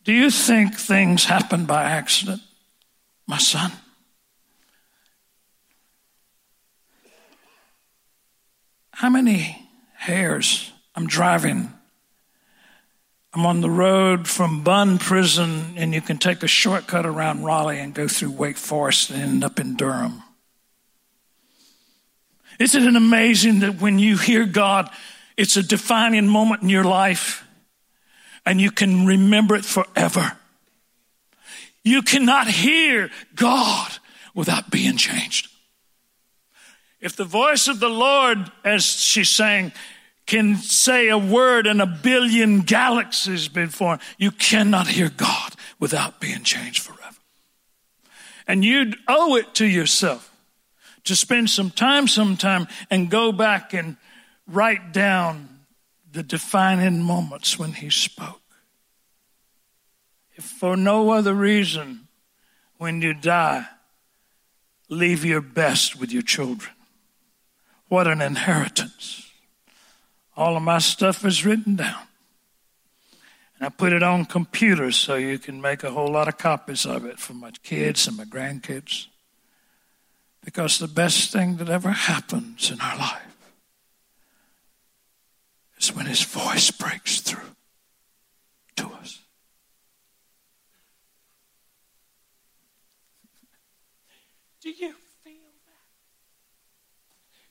Do 0.03 0.13
you 0.13 0.29
think 0.29 0.75
things 0.75 1.25
happen 1.25 1.65
by 1.65 1.83
accident, 1.83 2.41
my 3.27 3.39
son? 3.39 3.71
How 9.05 9.11
many 9.11 9.69
hairs 9.93 10.71
I'm 10.95 11.05
driving? 11.05 11.71
I'm 13.35 13.45
on 13.45 13.61
the 13.61 13.69
road 13.69 14.27
from 14.27 14.63
Bunn 14.63 14.97
Prison, 14.97 15.75
and 15.77 15.93
you 15.93 16.01
can 16.01 16.17
take 16.17 16.41
a 16.41 16.47
shortcut 16.47 17.05
around 17.05 17.43
Raleigh 17.43 17.77
and 17.77 17.93
go 17.93 18.07
through 18.07 18.31
Wake 18.31 18.57
Forest 18.57 19.11
and 19.11 19.21
end 19.21 19.43
up 19.43 19.59
in 19.59 19.75
Durham. 19.75 20.23
Isn't 22.57 22.81
it 22.81 22.95
amazing 22.95 23.59
that 23.59 23.79
when 23.79 23.99
you 23.99 24.17
hear 24.17 24.43
God 24.43 24.89
it's 25.37 25.55
a 25.55 25.61
defining 25.61 26.27
moment 26.27 26.63
in 26.63 26.69
your 26.69 26.83
life, 26.83 27.45
and 28.43 28.59
you 28.59 28.71
can 28.71 29.05
remember 29.05 29.53
it 29.55 29.65
forever. 29.65 30.31
You 31.83 32.01
cannot 32.01 32.47
hear 32.47 33.11
God 33.35 33.91
without 34.33 34.71
being 34.71 34.97
changed. 34.97 35.54
If 37.05 37.15
the 37.15 37.23
voice 37.23 37.67
of 37.67 37.79
the 37.79 37.87
Lord, 37.87 38.51
as 38.63 38.83
she's 38.83 39.29
saying, 39.29 39.73
can 40.25 40.55
say 40.55 41.07
a 41.09 41.19
word 41.19 41.67
and 41.67 41.79
a 41.79 41.85
billion 41.85 42.61
galaxies 42.61 43.47
been 43.47 43.69
formed, 43.69 44.01
you 44.17 44.31
cannot 44.31 44.87
hear 44.87 45.09
God 45.09 45.53
without 45.79 46.19
being 46.19 46.41
changed 46.41 46.81
forever. 46.81 47.17
And 48.47 48.65
you 48.65 48.93
owe 49.07 49.35
it 49.35 49.53
to 49.53 49.67
yourself 49.67 50.35
to 51.03 51.15
spend 51.15 51.51
some 51.51 51.69
time 51.69 52.07
sometime 52.07 52.67
and 52.89 53.07
go 53.07 53.31
back 53.31 53.71
and 53.71 53.97
write 54.47 54.91
down 54.91 55.59
the 56.11 56.23
defining 56.23 57.03
moments 57.03 57.59
when 57.59 57.73
he 57.73 57.91
spoke. 57.91 58.41
If 60.33 60.43
for 60.43 60.75
no 60.75 61.11
other 61.11 61.35
reason, 61.35 62.07
when 62.79 63.03
you 63.03 63.13
die, 63.13 63.67
leave 64.89 65.23
your 65.23 65.41
best 65.41 65.99
with 65.99 66.11
your 66.11 66.23
children. 66.23 66.71
What 67.87 68.07
an 68.07 68.21
inheritance. 68.21 69.31
All 70.35 70.57
of 70.57 70.63
my 70.63 70.79
stuff 70.79 71.23
is 71.23 71.45
written 71.45 71.75
down. 71.75 72.07
And 73.57 73.67
I 73.67 73.69
put 73.69 73.93
it 73.93 74.03
on 74.03 74.25
computers 74.25 74.97
so 74.97 75.15
you 75.15 75.39
can 75.39 75.61
make 75.61 75.83
a 75.83 75.91
whole 75.91 76.11
lot 76.11 76.27
of 76.27 76.37
copies 76.37 76.85
of 76.85 77.05
it 77.05 77.19
for 77.19 77.33
my 77.33 77.51
kids 77.63 78.07
and 78.07 78.17
my 78.17 78.25
grandkids. 78.25 79.07
Because 80.43 80.77
the 80.77 80.87
best 80.87 81.31
thing 81.31 81.57
that 81.57 81.69
ever 81.69 81.89
happens 81.89 82.69
in 82.69 82.81
our 82.81 82.97
life 82.97 83.21
is 85.77 85.95
when 85.95 86.05
His 86.05 86.23
voice 86.23 86.69
breaks 86.71 87.21
through 87.21 87.55
to 88.75 88.87
us. 88.87 89.21
Do 94.61 94.69
you? 94.71 94.95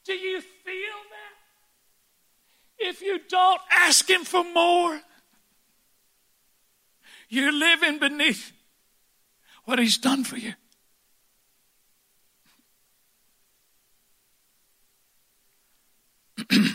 Do 0.05 0.13
you 0.13 0.41
feel 0.41 0.97
that? 1.11 2.89
If 2.89 3.01
you 3.01 3.21
don't 3.29 3.61
ask 3.71 4.09
Him 4.09 4.25
for 4.25 4.45
more, 4.45 5.01
you're 7.29 7.53
living 7.53 7.99
beneath 7.99 8.53
what 9.65 9.79
He's 9.79 9.97
done 9.97 10.25
for 10.25 10.37
you. 10.37 10.53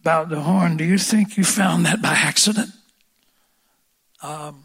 About 0.00 0.30
the 0.30 0.40
horn, 0.40 0.78
do 0.78 0.84
you 0.84 0.96
think 0.96 1.36
you 1.36 1.44
found 1.44 1.84
that 1.84 2.00
by 2.00 2.14
accident? 2.14 2.70
Um, 4.22 4.64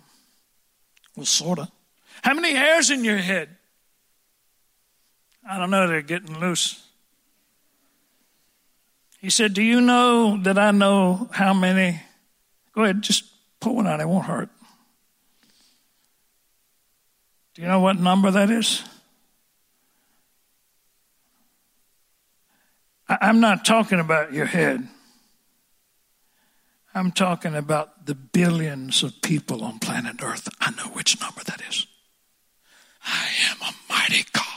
well, 1.16 1.26
sort 1.26 1.60
of. 1.60 1.70
How 2.22 2.34
many 2.34 2.54
hairs 2.54 2.90
in 2.90 3.04
your 3.04 3.18
head? 3.18 3.58
I 5.48 5.60
don't 5.60 5.70
know, 5.70 5.88
they're 5.88 6.02
getting 6.02 6.40
loose. 6.40 6.82
He 9.20 9.30
said, 9.30 9.54
Do 9.54 9.62
you 9.62 9.82
know 9.82 10.38
that 10.44 10.58
I 10.58 10.72
know 10.72 11.30
how 11.32 11.54
many? 11.54 12.02
Go 12.74 12.84
ahead, 12.84 13.02
just 13.02 13.26
pull 13.60 13.76
one 13.76 13.88
out, 13.88 14.02
it 14.02 14.08
won't 14.08 14.26
hurt. 14.26 14.50
Do 17.54 17.62
you 17.62 17.68
know 17.68 17.80
what 17.80 17.98
number 17.98 18.32
that 18.32 18.50
is? 18.50 18.84
I'm 23.08 23.40
not 23.40 23.66
talking 23.66 24.00
about 24.00 24.34
your 24.34 24.46
head. 24.46 24.88
I'm 26.94 27.12
talking 27.12 27.56
about 27.56 28.06
the 28.06 28.16
billions 28.16 29.04
of 29.04 29.22
people 29.22 29.64
on 29.64 29.80
planet 29.80 30.24
Earth. 30.24 30.48
I 30.60 30.72
know 30.72 30.90
which 30.94 31.20
number 31.20 31.44
that 31.44 31.62
is. 31.68 31.86
I 33.06 33.28
am 33.52 33.58
a 33.62 33.94
mighty 33.94 34.24
God. 34.32 34.55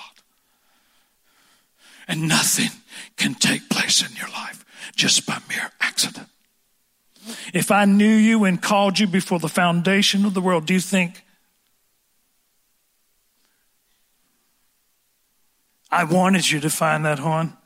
And 2.08 2.26
nothing 2.26 2.70
can 3.16 3.34
take 3.34 3.68
place 3.68 4.02
in 4.02 4.16
your 4.16 4.30
life 4.30 4.64
just 4.96 5.26
by 5.26 5.38
mere 5.48 5.70
accident. 5.80 6.28
If 7.52 7.70
I 7.70 7.84
knew 7.84 8.14
you 8.14 8.44
and 8.44 8.60
called 8.60 8.98
you 8.98 9.06
before 9.06 9.38
the 9.38 9.48
foundation 9.48 10.24
of 10.24 10.32
the 10.32 10.40
world, 10.40 10.66
do 10.66 10.72
you 10.72 10.80
think 10.80 11.22
I 15.90 16.04
wanted 16.04 16.50
you 16.50 16.60
to 16.60 16.70
find 16.70 17.04
that 17.04 17.18
horn? 17.18 17.56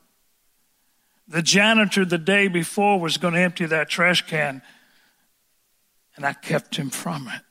The 1.29 1.43
janitor 1.43 2.05
the 2.05 2.19
day 2.19 2.49
before 2.49 3.01
was 3.01 3.17
going 3.17 3.35
to 3.35 3.41
empty 3.41 3.67
that 3.67 3.89
trash 3.89 4.27
can, 4.27 4.63
and 6.17 6.27
I 6.27 6.33
kept 6.33 6.77
him 6.77 6.91
from 6.91 7.29
it. 7.29 7.43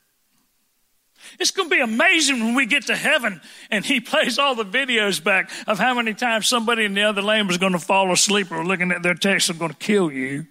It's 1.38 1.50
going 1.50 1.68
to 1.68 1.74
be 1.74 1.80
amazing 1.80 2.40
when 2.40 2.54
we 2.54 2.66
get 2.66 2.86
to 2.86 2.96
heaven 2.96 3.40
and 3.70 3.84
he 3.84 4.00
plays 4.12 4.38
all 4.38 4.54
the 4.54 4.64
videos 4.64 5.22
back 5.22 5.50
of 5.66 5.78
how 5.78 5.94
many 5.94 6.14
times 6.14 6.46
somebody 6.46 6.84
in 6.84 6.94
the 6.94 7.02
other 7.02 7.22
lane 7.22 7.46
was 7.46 7.58
going 7.58 7.72
to 7.72 7.78
fall 7.78 8.12
asleep 8.12 8.50
or 8.50 8.64
looking 8.64 8.92
at 8.92 9.02
their 9.02 9.14
text 9.14 9.50
and 9.50 9.58
going 9.58 9.70
to 9.70 9.76
kill 9.76 10.10
you. 10.10 10.46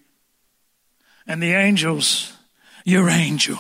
And 1.27 1.41
the 1.41 1.53
angels, 1.53 2.33
your 2.83 3.09
angel. 3.09 3.57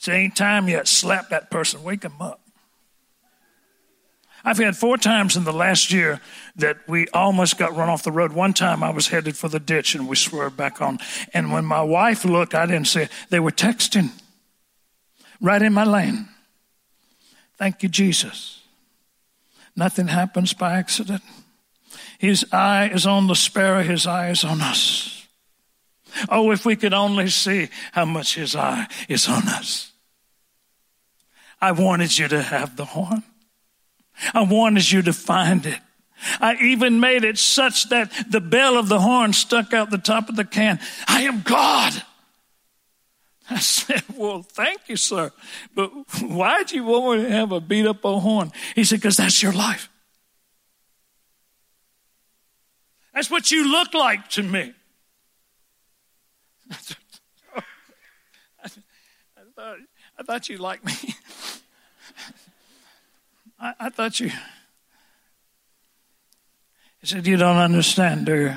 It 0.00 0.08
ain't 0.08 0.36
time 0.36 0.68
yet. 0.68 0.88
Slap 0.88 1.28
that 1.28 1.50
person, 1.50 1.82
wake 1.82 2.00
them 2.00 2.20
up. 2.20 2.40
I've 4.42 4.58
had 4.58 4.76
four 4.76 4.96
times 4.96 5.36
in 5.36 5.44
the 5.44 5.52
last 5.52 5.92
year 5.92 6.20
that 6.56 6.78
we 6.88 7.06
almost 7.08 7.58
got 7.58 7.76
run 7.76 7.90
off 7.90 8.02
the 8.02 8.12
road. 8.12 8.32
One 8.32 8.54
time 8.54 8.82
I 8.82 8.90
was 8.90 9.08
headed 9.08 9.36
for 9.36 9.48
the 9.48 9.60
ditch 9.60 9.94
and 9.94 10.08
we 10.08 10.16
swerved 10.16 10.56
back 10.56 10.80
on. 10.80 10.98
And 11.34 11.52
when 11.52 11.66
my 11.66 11.82
wife 11.82 12.24
looked, 12.24 12.54
I 12.54 12.64
didn't 12.64 12.86
say, 12.86 13.08
they 13.28 13.38
were 13.40 13.50
texting 13.50 14.10
right 15.40 15.62
in 15.62 15.72
my 15.72 15.84
lane. 15.84 16.28
Thank 17.58 17.82
you, 17.82 17.88
Jesus. 17.88 18.62
Nothing 19.76 20.08
happens 20.08 20.52
by 20.52 20.74
accident. 20.74 21.22
His 22.18 22.44
eye 22.52 22.90
is 22.92 23.06
on 23.06 23.26
the 23.26 23.34
sparrow, 23.34 23.82
his 23.82 24.06
eye 24.06 24.30
is 24.30 24.44
on 24.44 24.60
us. 24.60 25.26
Oh, 26.28 26.50
if 26.50 26.66
we 26.66 26.76
could 26.76 26.92
only 26.92 27.28
see 27.28 27.68
how 27.92 28.04
much 28.04 28.34
his 28.34 28.56
eye 28.56 28.86
is 29.08 29.28
on 29.28 29.48
us. 29.48 29.92
I 31.60 31.72
wanted 31.72 32.18
you 32.18 32.28
to 32.28 32.42
have 32.42 32.76
the 32.76 32.84
horn. 32.84 33.22
I 34.34 34.42
wanted 34.42 34.90
you 34.90 35.02
to 35.02 35.12
find 35.12 35.64
it. 35.66 35.78
I 36.40 36.56
even 36.56 37.00
made 37.00 37.24
it 37.24 37.38
such 37.38 37.88
that 37.88 38.12
the 38.28 38.40
bell 38.40 38.76
of 38.76 38.88
the 38.88 39.00
horn 39.00 39.32
stuck 39.32 39.72
out 39.72 39.90
the 39.90 39.98
top 39.98 40.28
of 40.28 40.36
the 40.36 40.44
can. 40.44 40.78
I 41.06 41.22
am 41.22 41.42
God. 41.42 42.02
I 43.50 43.58
said, 43.58 44.04
Well, 44.16 44.42
thank 44.42 44.88
you, 44.88 44.96
sir. 44.96 45.32
But 45.74 45.90
why'd 46.22 46.70
you 46.70 46.84
want 46.84 47.20
me 47.20 47.26
to 47.26 47.32
have 47.32 47.52
a 47.52 47.60
beat 47.60 47.86
up 47.86 48.04
old 48.04 48.22
horn? 48.22 48.52
He 48.74 48.84
said, 48.84 49.00
Because 49.00 49.16
that's 49.16 49.42
your 49.42 49.52
life. 49.52 49.90
That's 53.12 53.30
what 53.30 53.50
you 53.50 53.70
look 53.70 53.92
like 53.92 54.28
to 54.30 54.42
me. 54.42 54.72
I 56.70 56.74
thought, 59.56 59.78
I 60.18 60.22
thought 60.22 60.48
you 60.48 60.58
liked 60.58 60.84
me. 60.84 60.92
I, 63.58 63.74
I 63.80 63.88
thought 63.90 64.20
you. 64.20 64.30
He 67.00 67.06
said, 67.06 67.26
You 67.26 67.36
don't 67.36 67.56
understand, 67.56 68.26
do 68.26 68.36
you? 68.36 68.54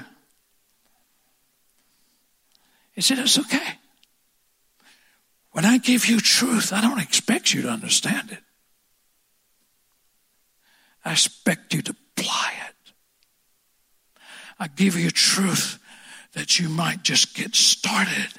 He 2.93 3.01
said, 3.01 3.17
It's 3.17 3.39
okay. 3.39 3.79
When 5.53 5.65
I 5.65 5.77
give 5.77 6.07
you 6.07 6.19
truth, 6.19 6.73
I 6.73 6.81
don't 6.81 6.99
expect 6.99 7.53
you 7.53 7.61
to 7.61 7.69
understand 7.69 8.31
it. 8.31 8.39
I 11.05 11.11
expect 11.11 11.75
you 11.75 11.83
to 11.83 11.95
apply 12.17 12.53
it. 12.69 12.93
I 14.59 14.67
give 14.67 14.95
you 14.95 15.11
truth 15.11 15.77
that 16.33 16.59
you 16.59 16.69
might 16.69 17.03
just 17.03 17.35
get 17.35 17.53
started 17.53 18.29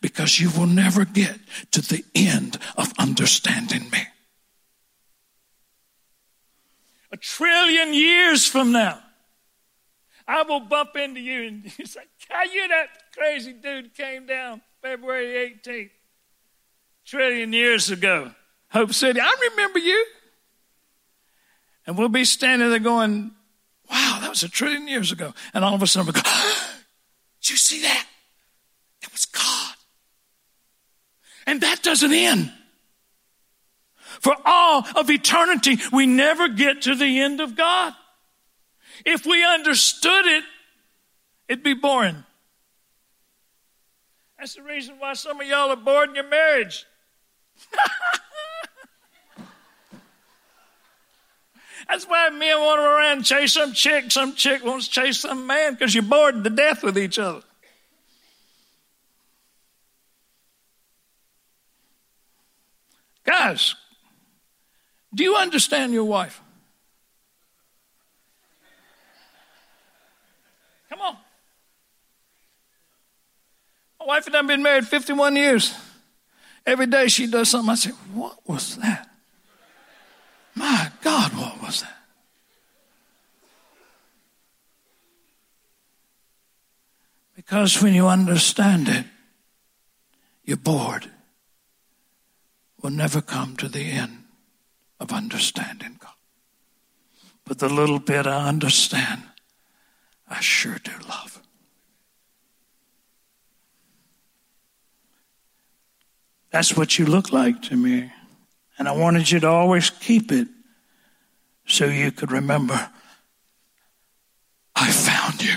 because 0.00 0.40
you 0.40 0.50
will 0.50 0.66
never 0.66 1.04
get 1.04 1.38
to 1.70 1.80
the 1.80 2.04
end 2.16 2.58
of 2.76 2.92
understanding 2.98 3.88
me. 3.90 4.02
A 7.12 7.16
trillion 7.16 7.94
years 7.94 8.44
from 8.44 8.72
now, 8.72 9.00
I 10.26 10.42
will 10.42 10.60
bump 10.60 10.96
into 10.96 11.20
you 11.20 11.46
and 11.46 11.78
you 11.78 11.86
say, 11.86 12.00
How 12.28 12.42
you 12.42 12.66
that 12.66 12.88
crazy 13.16 13.52
dude 13.52 13.94
came 13.94 14.26
down 14.26 14.62
February 14.82 15.56
18th? 15.64 15.90
Trillion 17.06 17.52
years 17.52 17.90
ago. 17.90 18.32
Hope 18.70 18.92
City, 18.92 19.20
I 19.20 19.36
remember 19.50 19.78
you. 19.78 20.06
And 21.86 21.96
we'll 21.96 22.08
be 22.08 22.24
standing 22.24 22.68
there 22.68 22.80
going, 22.80 23.30
wow, 23.88 24.18
that 24.20 24.28
was 24.28 24.42
a 24.42 24.48
trillion 24.48 24.88
years 24.88 25.12
ago. 25.12 25.32
And 25.54 25.64
all 25.64 25.74
of 25.74 25.82
a 25.82 25.86
sudden 25.86 26.08
we 26.08 26.12
go, 26.12 26.20
did 27.40 27.50
you 27.50 27.56
see 27.56 27.82
that? 27.82 28.06
That 29.02 29.12
was 29.12 29.24
God. 29.24 29.74
And 31.46 31.60
that 31.60 31.82
doesn't 31.82 32.12
end. 32.12 32.52
For 34.20 34.34
all 34.44 34.84
of 34.96 35.10
eternity, 35.10 35.78
we 35.92 36.06
never 36.06 36.48
get 36.48 36.82
to 36.82 36.96
the 36.96 37.20
end 37.20 37.40
of 37.40 37.54
God. 37.54 37.94
If 39.04 39.26
we 39.26 39.44
understood 39.44 40.26
it, 40.26 40.44
it'd 41.48 41.62
be 41.62 41.74
boring. 41.74 42.24
That's 44.38 44.56
the 44.56 44.62
reason 44.62 44.96
why 44.98 45.12
some 45.14 45.40
of 45.40 45.46
y'all 45.46 45.70
are 45.70 45.76
bored 45.76 46.08
in 46.08 46.14
your 46.16 46.28
marriage. 46.28 46.84
That's 51.88 52.04
why 52.06 52.28
men 52.30 52.58
want 52.58 52.80
to 52.80 52.84
around 52.84 53.22
chase 53.24 53.52
some 53.52 53.72
chick, 53.72 54.10
some 54.10 54.34
chick 54.34 54.64
wants 54.64 54.88
to 54.88 54.94
chase 54.94 55.20
some 55.20 55.46
man 55.46 55.74
because 55.74 55.94
you're 55.94 56.02
bored 56.02 56.42
to 56.42 56.50
death 56.50 56.82
with 56.82 56.98
each 56.98 57.18
other. 57.18 57.42
Guys, 63.24 63.74
do 65.14 65.24
you 65.24 65.34
understand 65.36 65.92
your 65.92 66.04
wife? 66.04 66.40
Come 70.88 71.00
on. 71.00 71.16
My 73.98 74.06
wife 74.06 74.26
and 74.26 74.36
I 74.36 74.38
have 74.38 74.46
been 74.46 74.62
married 74.62 74.86
51 74.86 75.34
years. 75.34 75.74
Every 76.66 76.86
day 76.86 77.06
she 77.06 77.28
does 77.28 77.50
something. 77.50 77.70
I 77.70 77.74
say, 77.76 77.90
What 78.12 78.36
was 78.46 78.76
that? 78.76 79.08
My 80.56 80.90
God, 81.02 81.32
what 81.32 81.62
was 81.62 81.82
that? 81.82 81.96
Because 87.36 87.80
when 87.80 87.94
you 87.94 88.08
understand 88.08 88.88
it, 88.88 89.04
your 90.44 90.56
board 90.56 91.10
will 92.82 92.90
never 92.90 93.20
come 93.20 93.56
to 93.56 93.68
the 93.68 93.90
end 93.90 94.24
of 94.98 95.12
understanding 95.12 95.96
God. 96.00 96.12
But 97.44 97.58
the 97.58 97.68
little 97.68 98.00
bit 98.00 98.26
I 98.26 98.48
understand, 98.48 99.22
I 100.28 100.40
sure 100.40 100.78
do 100.82 100.92
love. 101.08 101.42
That's 106.50 106.76
what 106.76 106.98
you 106.98 107.06
look 107.06 107.32
like 107.32 107.62
to 107.62 107.76
me. 107.76 108.12
And 108.78 108.88
I 108.88 108.92
wanted 108.92 109.30
you 109.30 109.40
to 109.40 109.48
always 109.48 109.90
keep 109.90 110.32
it 110.32 110.48
so 111.66 111.86
you 111.86 112.12
could 112.12 112.30
remember 112.30 112.90
I 114.74 114.90
found 114.90 115.42
you. 115.42 115.56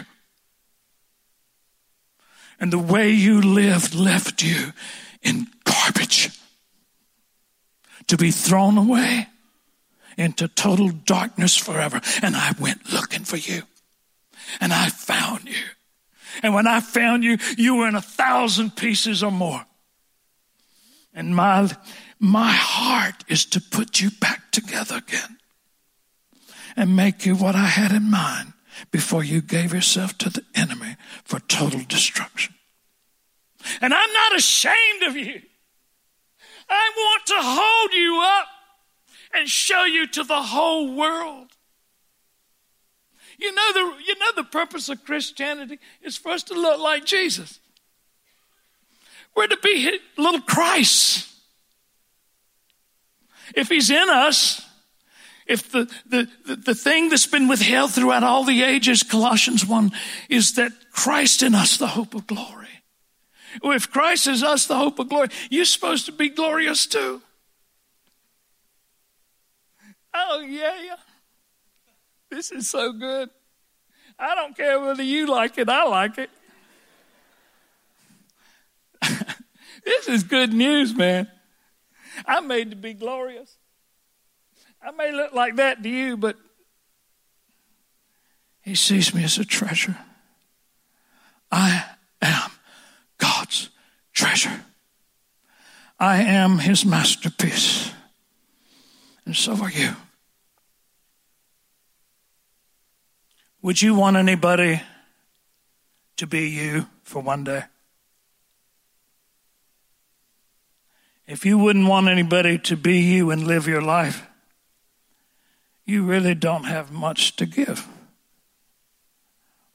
And 2.60 2.74
the 2.74 2.80
way 2.80 3.12
you 3.12 3.42
lived 3.42 3.94
left 3.94 4.42
you 4.42 4.74
in 5.22 5.48
garbage 5.64 6.30
to 8.08 8.18
be 8.18 8.32
thrown 8.32 8.78
away 8.78 9.28
into 10.18 10.48
total 10.48 10.90
darkness 10.90 11.56
forever. 11.56 12.02
And 12.22 12.36
I 12.36 12.54
went 12.60 12.92
looking 12.92 13.24
for 13.24 13.38
you. 13.38 13.64
And 14.60 14.74
I 14.74 14.90
found 14.90 15.48
you. 15.48 15.64
And 16.42 16.54
when 16.54 16.68
I 16.68 16.80
found 16.80 17.24
you, 17.24 17.38
you 17.58 17.76
were 17.76 17.88
in 17.88 17.96
a 17.96 18.02
thousand 18.02 18.76
pieces 18.76 19.24
or 19.24 19.32
more. 19.32 19.66
And 21.20 21.36
my, 21.36 21.70
my 22.18 22.50
heart 22.50 23.26
is 23.28 23.44
to 23.48 23.60
put 23.60 24.00
you 24.00 24.10
back 24.10 24.52
together 24.52 24.96
again 24.96 25.38
and 26.78 26.96
make 26.96 27.26
you 27.26 27.36
what 27.36 27.56
I 27.56 27.66
had 27.66 27.92
in 27.92 28.10
mind 28.10 28.54
before 28.90 29.22
you 29.22 29.42
gave 29.42 29.74
yourself 29.74 30.18
to 30.20 30.30
the 30.30 30.46
enemy 30.56 30.96
for 31.26 31.42
total 31.42 31.82
destruction. 31.86 32.56
And 33.82 33.94
I'm 33.94 34.14
not 34.14 34.38
ashamed 34.38 35.04
of 35.08 35.18
you. 35.18 35.42
I 36.70 36.92
want 36.96 37.26
to 37.26 37.36
hold 37.38 37.94
you 37.94 38.22
up 38.24 38.48
and 39.34 39.50
show 39.50 39.84
you 39.84 40.08
to 40.08 40.24
the 40.24 40.42
whole 40.42 40.96
world. 40.96 41.50
You 43.38 43.54
know 43.54 43.74
the, 43.74 44.04
you 44.06 44.16
know 44.20 44.32
the 44.38 44.46
purpose 44.46 44.88
of 44.88 45.04
Christianity 45.04 45.80
is 46.02 46.16
for 46.16 46.32
us 46.32 46.44
to 46.44 46.54
look 46.54 46.80
like 46.80 47.04
Jesus. 47.04 47.59
We're 49.36 49.48
to 49.48 49.58
be 49.64 50.00
little 50.18 50.42
Christ. 50.42 51.28
If 53.56 53.70
he's 53.70 53.90
in 53.90 54.10
us, 54.10 54.66
if 55.48 55.72
the, 55.72 55.92
the, 56.06 56.28
the, 56.46 56.56
the 56.58 56.76
thing 56.76 57.10
that's 57.10 57.26
been 57.26 57.48
withheld 57.48 57.92
throughout 57.92 58.24
all 58.24 58.44
the 58.44 58.62
ages, 58.62 59.02
Colossians 59.02 59.66
1, 59.66 59.92
is 60.30 60.54
that 60.54 60.72
Christ 60.92 61.42
in 61.42 61.56
us, 61.56 61.78
the 61.78 61.88
hope 61.88 62.14
of 62.14 62.28
glory. 62.28 62.68
If 63.64 63.90
Christ 63.90 64.28
is 64.28 64.44
us, 64.44 64.68
the 64.68 64.78
hope 64.78 65.00
of 65.00 65.10
glory, 65.10 65.30
you're 65.50 65.66
supposed 65.66 66.06
to 66.06 66.12
be 66.12 66.30
glorious 66.30 66.86
too. 66.86 67.22
Oh, 70.14 70.42
yeah. 70.42 70.96
This 72.30 72.52
is 72.52 72.70
so 72.70 72.94
good. 72.94 73.30
I 74.20 74.36
don't 74.36 74.56
care 74.56 74.80
whether 74.80 75.04
you 75.04 75.28
like 75.28 75.58
it, 75.58 75.68
I 75.68 75.86
like 75.86 76.18
it. 76.18 76.30
this 79.86 80.08
is 80.08 80.24
good 80.24 80.54
news, 80.54 80.94
man. 80.96 81.30
I'm 82.26 82.48
made 82.48 82.72
to 82.72 82.76
be 82.76 82.94
glorious. 82.94 83.58
I 84.82 84.92
may 84.92 85.12
look 85.12 85.34
like 85.34 85.58
that 85.58 85.84
to 85.84 85.90
you, 85.90 86.18
but 86.18 86.38
He 88.62 88.76
sees 88.76 89.14
me 89.14 89.24
as 89.24 89.38
a 89.38 89.46
treasure. 89.46 89.98
I 91.52 91.84
am 92.22 92.52
God's 93.18 93.70
treasure. 94.14 94.64
I 96.00 96.22
am 96.22 96.60
His 96.60 96.86
masterpiece. 96.86 97.92
And 99.26 99.36
so 99.36 99.56
are 99.62 99.72
you. 99.72 99.96
Would 103.62 103.82
you 103.82 103.94
want 103.94 104.16
anybody 104.16 104.82
to 106.16 106.28
be 106.28 106.50
you 106.50 106.88
for 107.04 107.22
one 107.22 107.44
day? 107.44 107.64
If 111.30 111.46
you 111.46 111.60
wouldn't 111.60 111.88
want 111.88 112.08
anybody 112.08 112.58
to 112.58 112.76
be 112.76 113.02
you 113.02 113.30
and 113.30 113.46
live 113.46 113.68
your 113.68 113.84
life, 113.84 114.26
you 115.86 116.02
really 116.04 116.34
don't 116.34 116.64
have 116.64 116.92
much 116.92 117.36
to 117.36 117.46
give. 117.46 117.88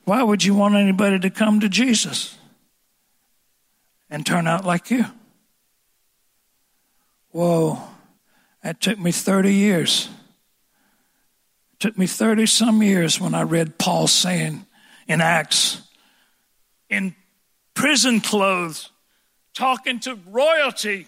Why 0.02 0.24
would 0.24 0.42
you 0.42 0.52
want 0.52 0.74
anybody 0.74 1.20
to 1.20 1.30
come 1.30 1.60
to 1.60 1.68
Jesus 1.68 2.36
and 4.10 4.26
turn 4.26 4.48
out 4.48 4.64
like 4.64 4.90
you? 4.90 5.04
Whoa, 7.30 7.78
that 8.64 8.80
took 8.80 8.98
me 8.98 9.12
30 9.12 9.54
years. 9.54 10.08
It 11.74 11.78
took 11.78 11.96
me 11.96 12.08
30 12.08 12.46
some 12.46 12.82
years 12.82 13.20
when 13.20 13.32
I 13.32 13.42
read 13.42 13.78
Paul 13.78 14.08
saying 14.08 14.66
in 15.06 15.20
Acts, 15.20 15.82
in 16.90 17.14
prison 17.74 18.20
clothes, 18.20 18.90
talking 19.54 20.00
to 20.00 20.18
royalty, 20.26 21.06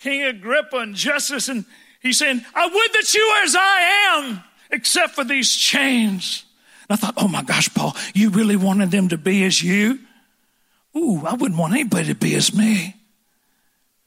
King 0.00 0.22
Agrippa 0.22 0.76
and 0.76 0.98
Festus, 0.98 1.48
and 1.48 1.64
he's 2.00 2.18
saying, 2.18 2.44
I 2.54 2.66
would 2.66 2.92
that 2.92 3.14
you 3.14 3.34
were 3.34 3.44
as 3.44 3.56
I 3.56 3.80
am 4.12 4.44
except 4.70 5.14
for 5.14 5.24
these 5.24 5.54
chains. 5.54 6.44
And 6.88 6.96
I 6.98 7.00
thought, 7.00 7.14
oh 7.16 7.28
my 7.28 7.42
gosh, 7.42 7.72
Paul, 7.74 7.96
you 8.14 8.30
really 8.30 8.56
wanted 8.56 8.90
them 8.90 9.08
to 9.08 9.18
be 9.18 9.44
as 9.44 9.62
you? 9.62 9.98
Ooh, 10.96 11.24
I 11.26 11.34
wouldn't 11.34 11.58
want 11.58 11.74
anybody 11.74 12.08
to 12.08 12.14
be 12.14 12.34
as 12.34 12.54
me. 12.54 12.94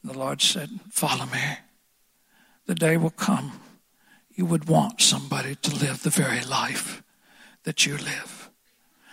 And 0.02 0.12
the 0.12 0.18
Lord 0.18 0.42
said, 0.42 0.70
follow 0.90 1.26
me. 1.26 1.58
The 2.66 2.74
day 2.74 2.96
will 2.96 3.10
come 3.10 3.52
you 4.34 4.46
would 4.46 4.68
want 4.68 5.00
somebody 5.00 5.54
to 5.56 5.74
live 5.74 6.02
the 6.02 6.10
very 6.10 6.40
life 6.40 7.02
that 7.64 7.86
you 7.86 7.96
live. 7.96 8.50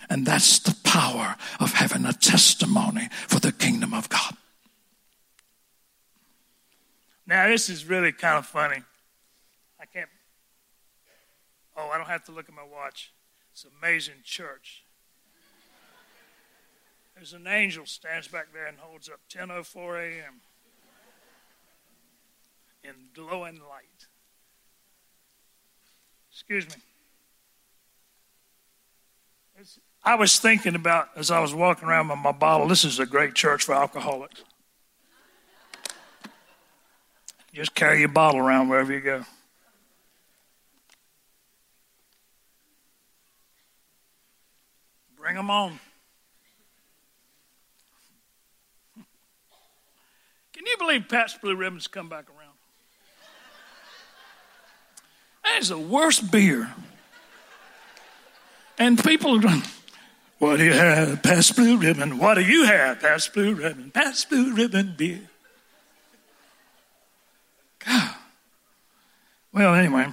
And 0.08 0.26
that's 0.26 0.58
the 0.58 0.76
power 0.82 1.36
of 1.60 1.74
having 1.74 2.04
a 2.04 2.12
testimony 2.12 3.08
for 3.28 3.38
the 3.38 3.52
kingdom 3.52 3.94
of 3.94 4.08
God. 4.08 4.36
Now, 7.30 7.46
this 7.46 7.68
is 7.68 7.84
really 7.84 8.10
kind 8.10 8.38
of 8.38 8.44
funny. 8.44 8.82
I 9.80 9.86
can't 9.86 10.08
Oh, 11.76 11.88
I 11.88 11.96
don't 11.96 12.08
have 12.08 12.24
to 12.24 12.32
look 12.32 12.48
at 12.48 12.54
my 12.54 12.64
watch. 12.64 13.12
It's 13.52 13.64
amazing 13.80 14.16
church. 14.24 14.82
There's 17.14 17.32
an 17.32 17.46
angel 17.46 17.86
stands 17.86 18.26
back 18.26 18.52
there 18.52 18.66
and 18.66 18.78
holds 18.78 19.08
up 19.08 19.20
10:04 19.32 19.96
a.m. 20.00 20.40
in 22.82 22.94
glowing 23.14 23.60
light. 23.60 24.08
Excuse 26.32 26.66
me. 26.68 26.82
It's, 29.56 29.78
I 30.02 30.16
was 30.16 30.40
thinking 30.40 30.74
about 30.74 31.10
as 31.14 31.30
I 31.30 31.38
was 31.38 31.54
walking 31.54 31.88
around 31.88 32.08
with 32.08 32.18
my 32.18 32.32
bottle. 32.32 32.66
This 32.66 32.84
is 32.84 32.98
a 32.98 33.06
great 33.06 33.34
church 33.34 33.64
for 33.64 33.74
alcoholics. 33.76 34.42
Just 37.52 37.74
carry 37.74 38.00
your 38.00 38.08
bottle 38.08 38.40
around 38.40 38.68
wherever 38.68 38.92
you 38.92 39.00
go. 39.00 39.24
Bring 45.18 45.34
them 45.36 45.50
on. 45.50 45.78
Can 50.52 50.66
you 50.66 50.76
believe 50.78 51.08
Pabst 51.08 51.40
Blue 51.40 51.56
Ribbons 51.56 51.86
come 51.86 52.08
back 52.08 52.26
around? 52.28 52.54
That 55.44 55.60
is 55.60 55.68
the 55.70 55.78
worst 55.78 56.30
beer. 56.30 56.72
And 58.78 59.02
people 59.02 59.36
are 59.36 59.40
going, 59.40 59.62
What 60.38 60.56
do 60.56 60.64
you 60.64 60.72
have? 60.72 61.22
Pabst 61.22 61.56
Blue 61.56 61.76
Ribbon. 61.76 62.18
What 62.18 62.34
do 62.34 62.42
you 62.42 62.64
have? 62.64 63.00
Pabst 63.00 63.32
Blue 63.34 63.54
Ribbon. 63.54 63.90
Pabst 63.90 64.28
Blue 64.30 64.54
Ribbon 64.54 64.94
beer. 64.96 65.20
God. 67.86 68.14
Well, 69.60 69.74
anyway. 69.74 70.06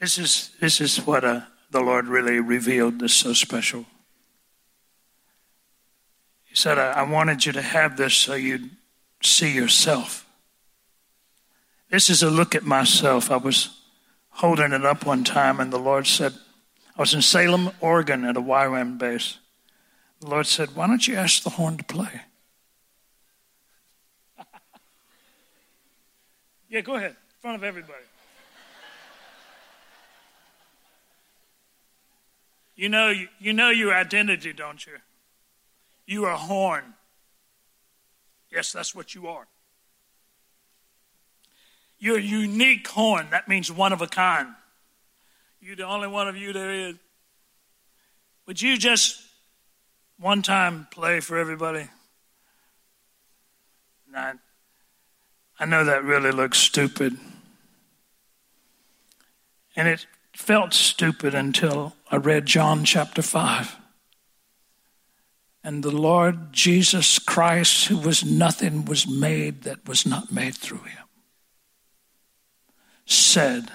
This 0.00 0.18
is, 0.18 0.50
this 0.60 0.80
is 0.80 0.96
what 1.06 1.24
uh, 1.24 1.42
the 1.70 1.80
Lord 1.80 2.08
really 2.08 2.40
revealed 2.40 2.98
that's 2.98 3.14
so 3.14 3.32
special. 3.32 3.86
He 6.46 6.56
said, 6.56 6.80
I, 6.80 6.94
I 6.94 7.02
wanted 7.02 7.46
you 7.46 7.52
to 7.52 7.62
have 7.62 7.96
this 7.96 8.16
so 8.16 8.34
you'd 8.34 8.70
see 9.22 9.54
yourself. 9.54 10.26
This 11.92 12.10
is 12.10 12.24
a 12.24 12.28
look 12.28 12.56
at 12.56 12.64
myself. 12.64 13.30
I 13.30 13.36
was 13.36 13.78
holding 14.30 14.72
it 14.72 14.84
up 14.84 15.06
one 15.06 15.22
time, 15.22 15.60
and 15.60 15.72
the 15.72 15.78
Lord 15.78 16.08
said, 16.08 16.32
I 16.96 17.02
was 17.02 17.14
in 17.14 17.22
Salem, 17.22 17.70
Oregon 17.80 18.24
at 18.24 18.36
a 18.36 18.42
YWAM 18.42 18.98
base. 18.98 19.38
The 20.18 20.26
Lord 20.26 20.48
said, 20.48 20.74
Why 20.74 20.88
don't 20.88 21.06
you 21.06 21.14
ask 21.14 21.44
the 21.44 21.50
horn 21.50 21.76
to 21.76 21.84
play? 21.84 22.22
Yeah, 26.68 26.80
go 26.80 26.96
ahead, 26.96 27.10
in 27.10 27.16
front 27.40 27.56
of 27.56 27.64
everybody. 27.64 28.04
You 32.76 32.88
know, 32.88 33.12
you 33.40 33.52
know 33.52 33.70
your 33.70 33.92
identity, 33.92 34.52
don't 34.52 34.86
you? 34.86 34.92
You 36.06 36.26
are 36.26 36.32
a 36.32 36.38
horn. 36.38 36.94
Yes, 38.52 38.72
that's 38.72 38.94
what 38.94 39.14
you 39.14 39.26
are. 39.26 39.48
You're 41.98 42.18
a 42.18 42.22
unique 42.22 42.86
horn. 42.86 43.26
That 43.30 43.48
means 43.48 43.72
one 43.72 43.92
of 43.92 44.00
a 44.00 44.06
kind. 44.06 44.48
You're 45.60 45.76
the 45.76 45.86
only 45.86 46.06
one 46.06 46.28
of 46.28 46.36
you 46.36 46.52
there 46.52 46.72
is. 46.72 46.94
Would 48.46 48.62
you 48.62 48.78
just 48.78 49.20
one 50.18 50.42
time 50.42 50.86
play 50.92 51.20
for 51.20 51.36
everybody? 51.36 51.88
Not. 54.10 54.38
I 55.58 55.64
know 55.64 55.84
that 55.84 56.04
really 56.04 56.30
looks 56.30 56.58
stupid. 56.58 57.18
And 59.74 59.88
it 59.88 60.06
felt 60.32 60.72
stupid 60.72 61.34
until 61.34 61.94
I 62.10 62.16
read 62.16 62.46
John 62.46 62.84
chapter 62.84 63.22
5. 63.22 63.76
And 65.64 65.82
the 65.82 65.90
Lord 65.90 66.52
Jesus 66.52 67.18
Christ, 67.18 67.88
who 67.88 67.98
was 67.98 68.24
nothing, 68.24 68.84
was 68.84 69.08
made 69.08 69.62
that 69.62 69.86
was 69.86 70.06
not 70.06 70.32
made 70.32 70.54
through 70.54 70.78
him, 70.78 71.04
said, 73.04 73.70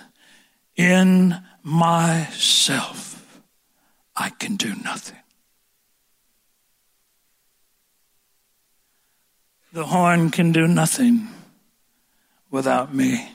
In 0.77 1.43
myself 1.61 3.43
I 4.15 4.29
can 4.29 4.55
do 4.55 4.73
nothing. 4.83 5.17
The 9.73 9.85
horn 9.85 10.29
can 10.29 10.51
do 10.51 10.67
nothing 10.67 11.27
without 12.53 12.93
me. 12.93 13.27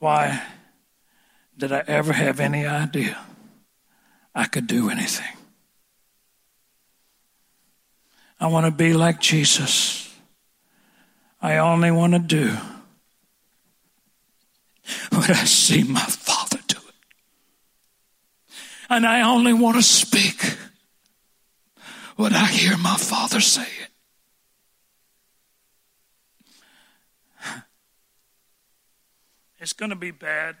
Why 0.00 0.42
did 1.56 1.70
I 1.70 1.84
ever 1.86 2.12
have 2.12 2.40
any 2.40 2.66
idea 2.66 3.16
I 4.34 4.46
could 4.46 4.66
do 4.66 4.90
anything? 4.90 5.36
I 8.40 8.48
want 8.48 8.66
to 8.66 8.72
be 8.72 8.92
like 8.92 9.20
Jesus. 9.20 10.12
I 11.40 11.58
only 11.58 11.92
want 11.92 12.14
to 12.14 12.18
do 12.18 12.56
what 15.12 15.30
I 15.30 15.44
see 15.44 15.84
my 15.84 16.00
Father 16.00 16.58
do. 16.66 16.80
And 18.90 19.06
I 19.06 19.20
only 19.20 19.52
want 19.52 19.76
to 19.76 19.82
speak 19.82 20.56
what 22.16 22.32
I 22.32 22.46
hear 22.46 22.76
my 22.78 22.96
Father 22.96 23.38
say. 23.38 23.68
It's 29.62 29.72
going 29.72 29.90
to 29.90 29.96
be 29.96 30.10
bad. 30.10 30.56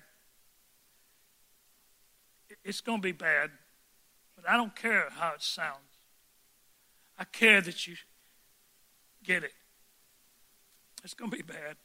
It's 2.64 2.80
going 2.80 2.98
to 2.98 3.02
be 3.02 3.10
bad, 3.10 3.50
but 4.36 4.48
I 4.48 4.56
don't 4.56 4.76
care 4.76 5.08
how 5.10 5.32
it 5.34 5.42
sounds. 5.42 5.98
I 7.18 7.24
care 7.24 7.60
that 7.60 7.88
you 7.88 7.96
get 9.24 9.42
it. 9.42 9.54
It's 11.02 11.14
going 11.14 11.32
to 11.32 11.36
be 11.36 11.42
bad. 11.42 11.76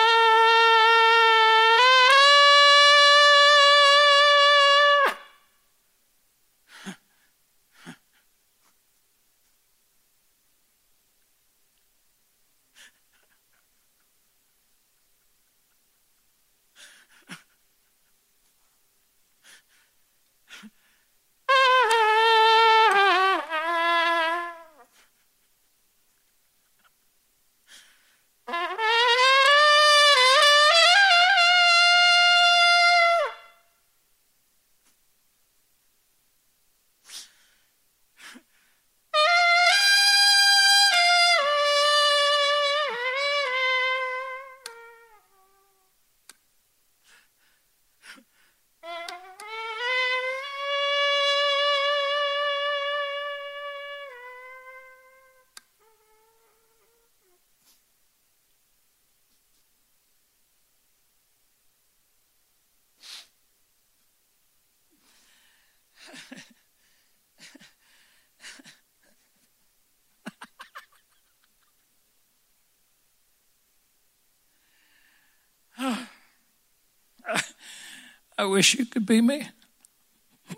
I 78.38 78.46
wish 78.46 78.76
you 78.76 78.86
could 78.86 79.06
be 79.06 79.22
me. 79.22 79.48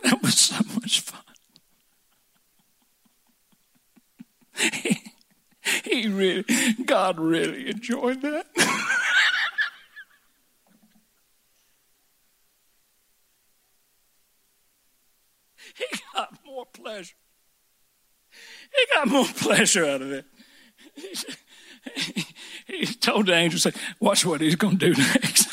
That 0.04 0.22
was 0.22 0.38
so 0.38 0.56
much 0.76 1.02
fun. 1.02 1.22
He, 4.56 5.02
he 5.84 6.08
really, 6.08 6.46
God 6.86 7.20
really 7.20 7.70
enjoyed 7.70 8.22
that. 8.22 8.46
he 15.76 15.86
got 16.14 16.38
more 16.46 16.66
pleasure. 16.68 17.16
He 18.74 18.86
got 19.06 19.12
more 19.12 19.26
pleasure 19.36 19.86
out 19.86 20.02
of 20.02 20.12
it. 20.12 20.26
He, 22.68 22.86
told 22.86 23.26
the 23.28 23.34
angel, 23.34 23.60
"Say, 23.60 23.72
watch 24.00 24.26
what 24.26 24.42
he's 24.42 24.56
going 24.56 24.78
to 24.78 24.94
do 24.94 25.02
next." 25.02 25.48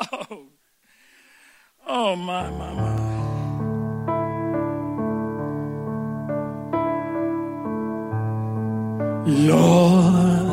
oh, 0.12 0.46
oh 1.86 2.16
my, 2.16 2.50
my, 2.50 2.72
my. 2.74 2.98
Lord, 9.26 10.47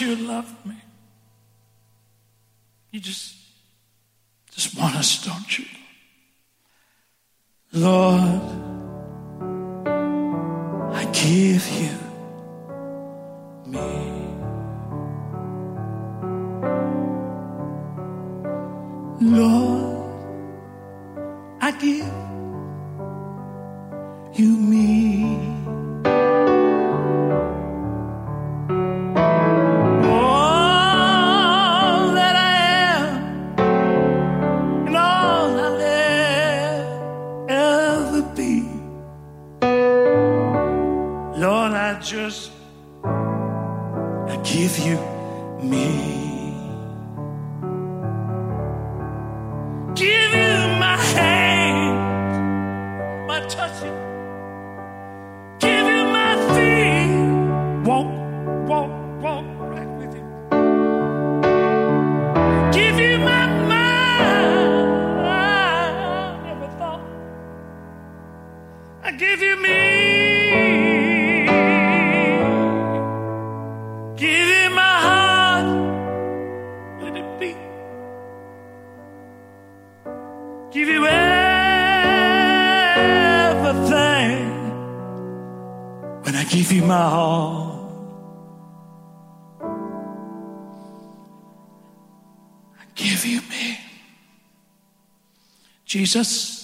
you 0.00 0.16
love 0.16 0.52
me. 0.66 0.76
You 2.90 3.00
just, 3.00 3.36
just 4.50 4.78
want 4.78 4.96
us, 4.96 5.24
don't 5.24 5.58
you? 5.58 5.66
Lord, 7.72 8.40
I 10.94 11.04
give 11.12 11.68
you 11.80 12.07
give 69.18 69.42
you 69.42 69.60
me. 69.60 69.78
Give 74.16 74.48
you 74.56 74.70
my 74.70 75.00
heart, 75.06 75.66
let 77.02 77.16
it 77.16 77.40
beat. 77.40 77.56
Give 80.70 80.88
you 80.88 81.06
everything 81.06 81.38
when 86.22 86.34
I 86.36 86.44
give 86.44 86.72
you 86.72 86.82
my 86.84 87.02
all. 87.02 87.66
I 92.80 92.84
give 92.94 93.26
you 93.26 93.40
me, 93.50 93.78
Jesus. 95.84 96.57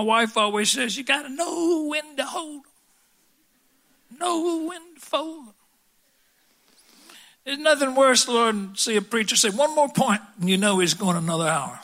My 0.00 0.06
wife 0.06 0.38
always 0.38 0.70
says, 0.70 0.96
You 0.96 1.04
got 1.04 1.24
to 1.24 1.28
know 1.28 1.86
when 1.90 2.16
to 2.16 2.24
hold 2.24 2.64
them, 2.64 4.18
know 4.18 4.66
when 4.66 4.94
to 4.94 5.00
fold 5.00 5.48
them. 5.48 5.54
There's 7.44 7.58
nothing 7.58 7.94
worse, 7.94 8.26
Lord, 8.26 8.54
than 8.54 8.76
see 8.76 8.96
a 8.96 9.02
preacher 9.02 9.36
say 9.36 9.50
one 9.50 9.74
more 9.74 9.90
point, 9.90 10.22
and 10.40 10.48
you 10.48 10.56
know 10.56 10.78
he's 10.78 10.94
going 10.94 11.18
another 11.18 11.46
hour. 11.46 11.80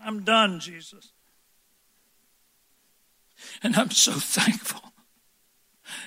I'm 0.00 0.22
done, 0.22 0.60
Jesus. 0.60 1.10
And 3.60 3.74
I'm 3.74 3.90
so 3.90 4.12
thankful. 4.12 4.92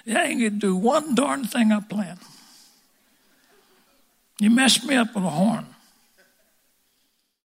I 0.07 0.23
ain't 0.27 0.39
going 0.39 0.53
to 0.53 0.59
do 0.59 0.77
one 0.77 1.13
darn 1.13 1.43
thing 1.43 1.73
I 1.73 1.81
planned. 1.81 2.19
You 4.39 4.49
messed 4.49 4.85
me 4.85 4.95
up 4.95 5.13
with 5.13 5.25
a 5.25 5.29
horn. 5.29 5.72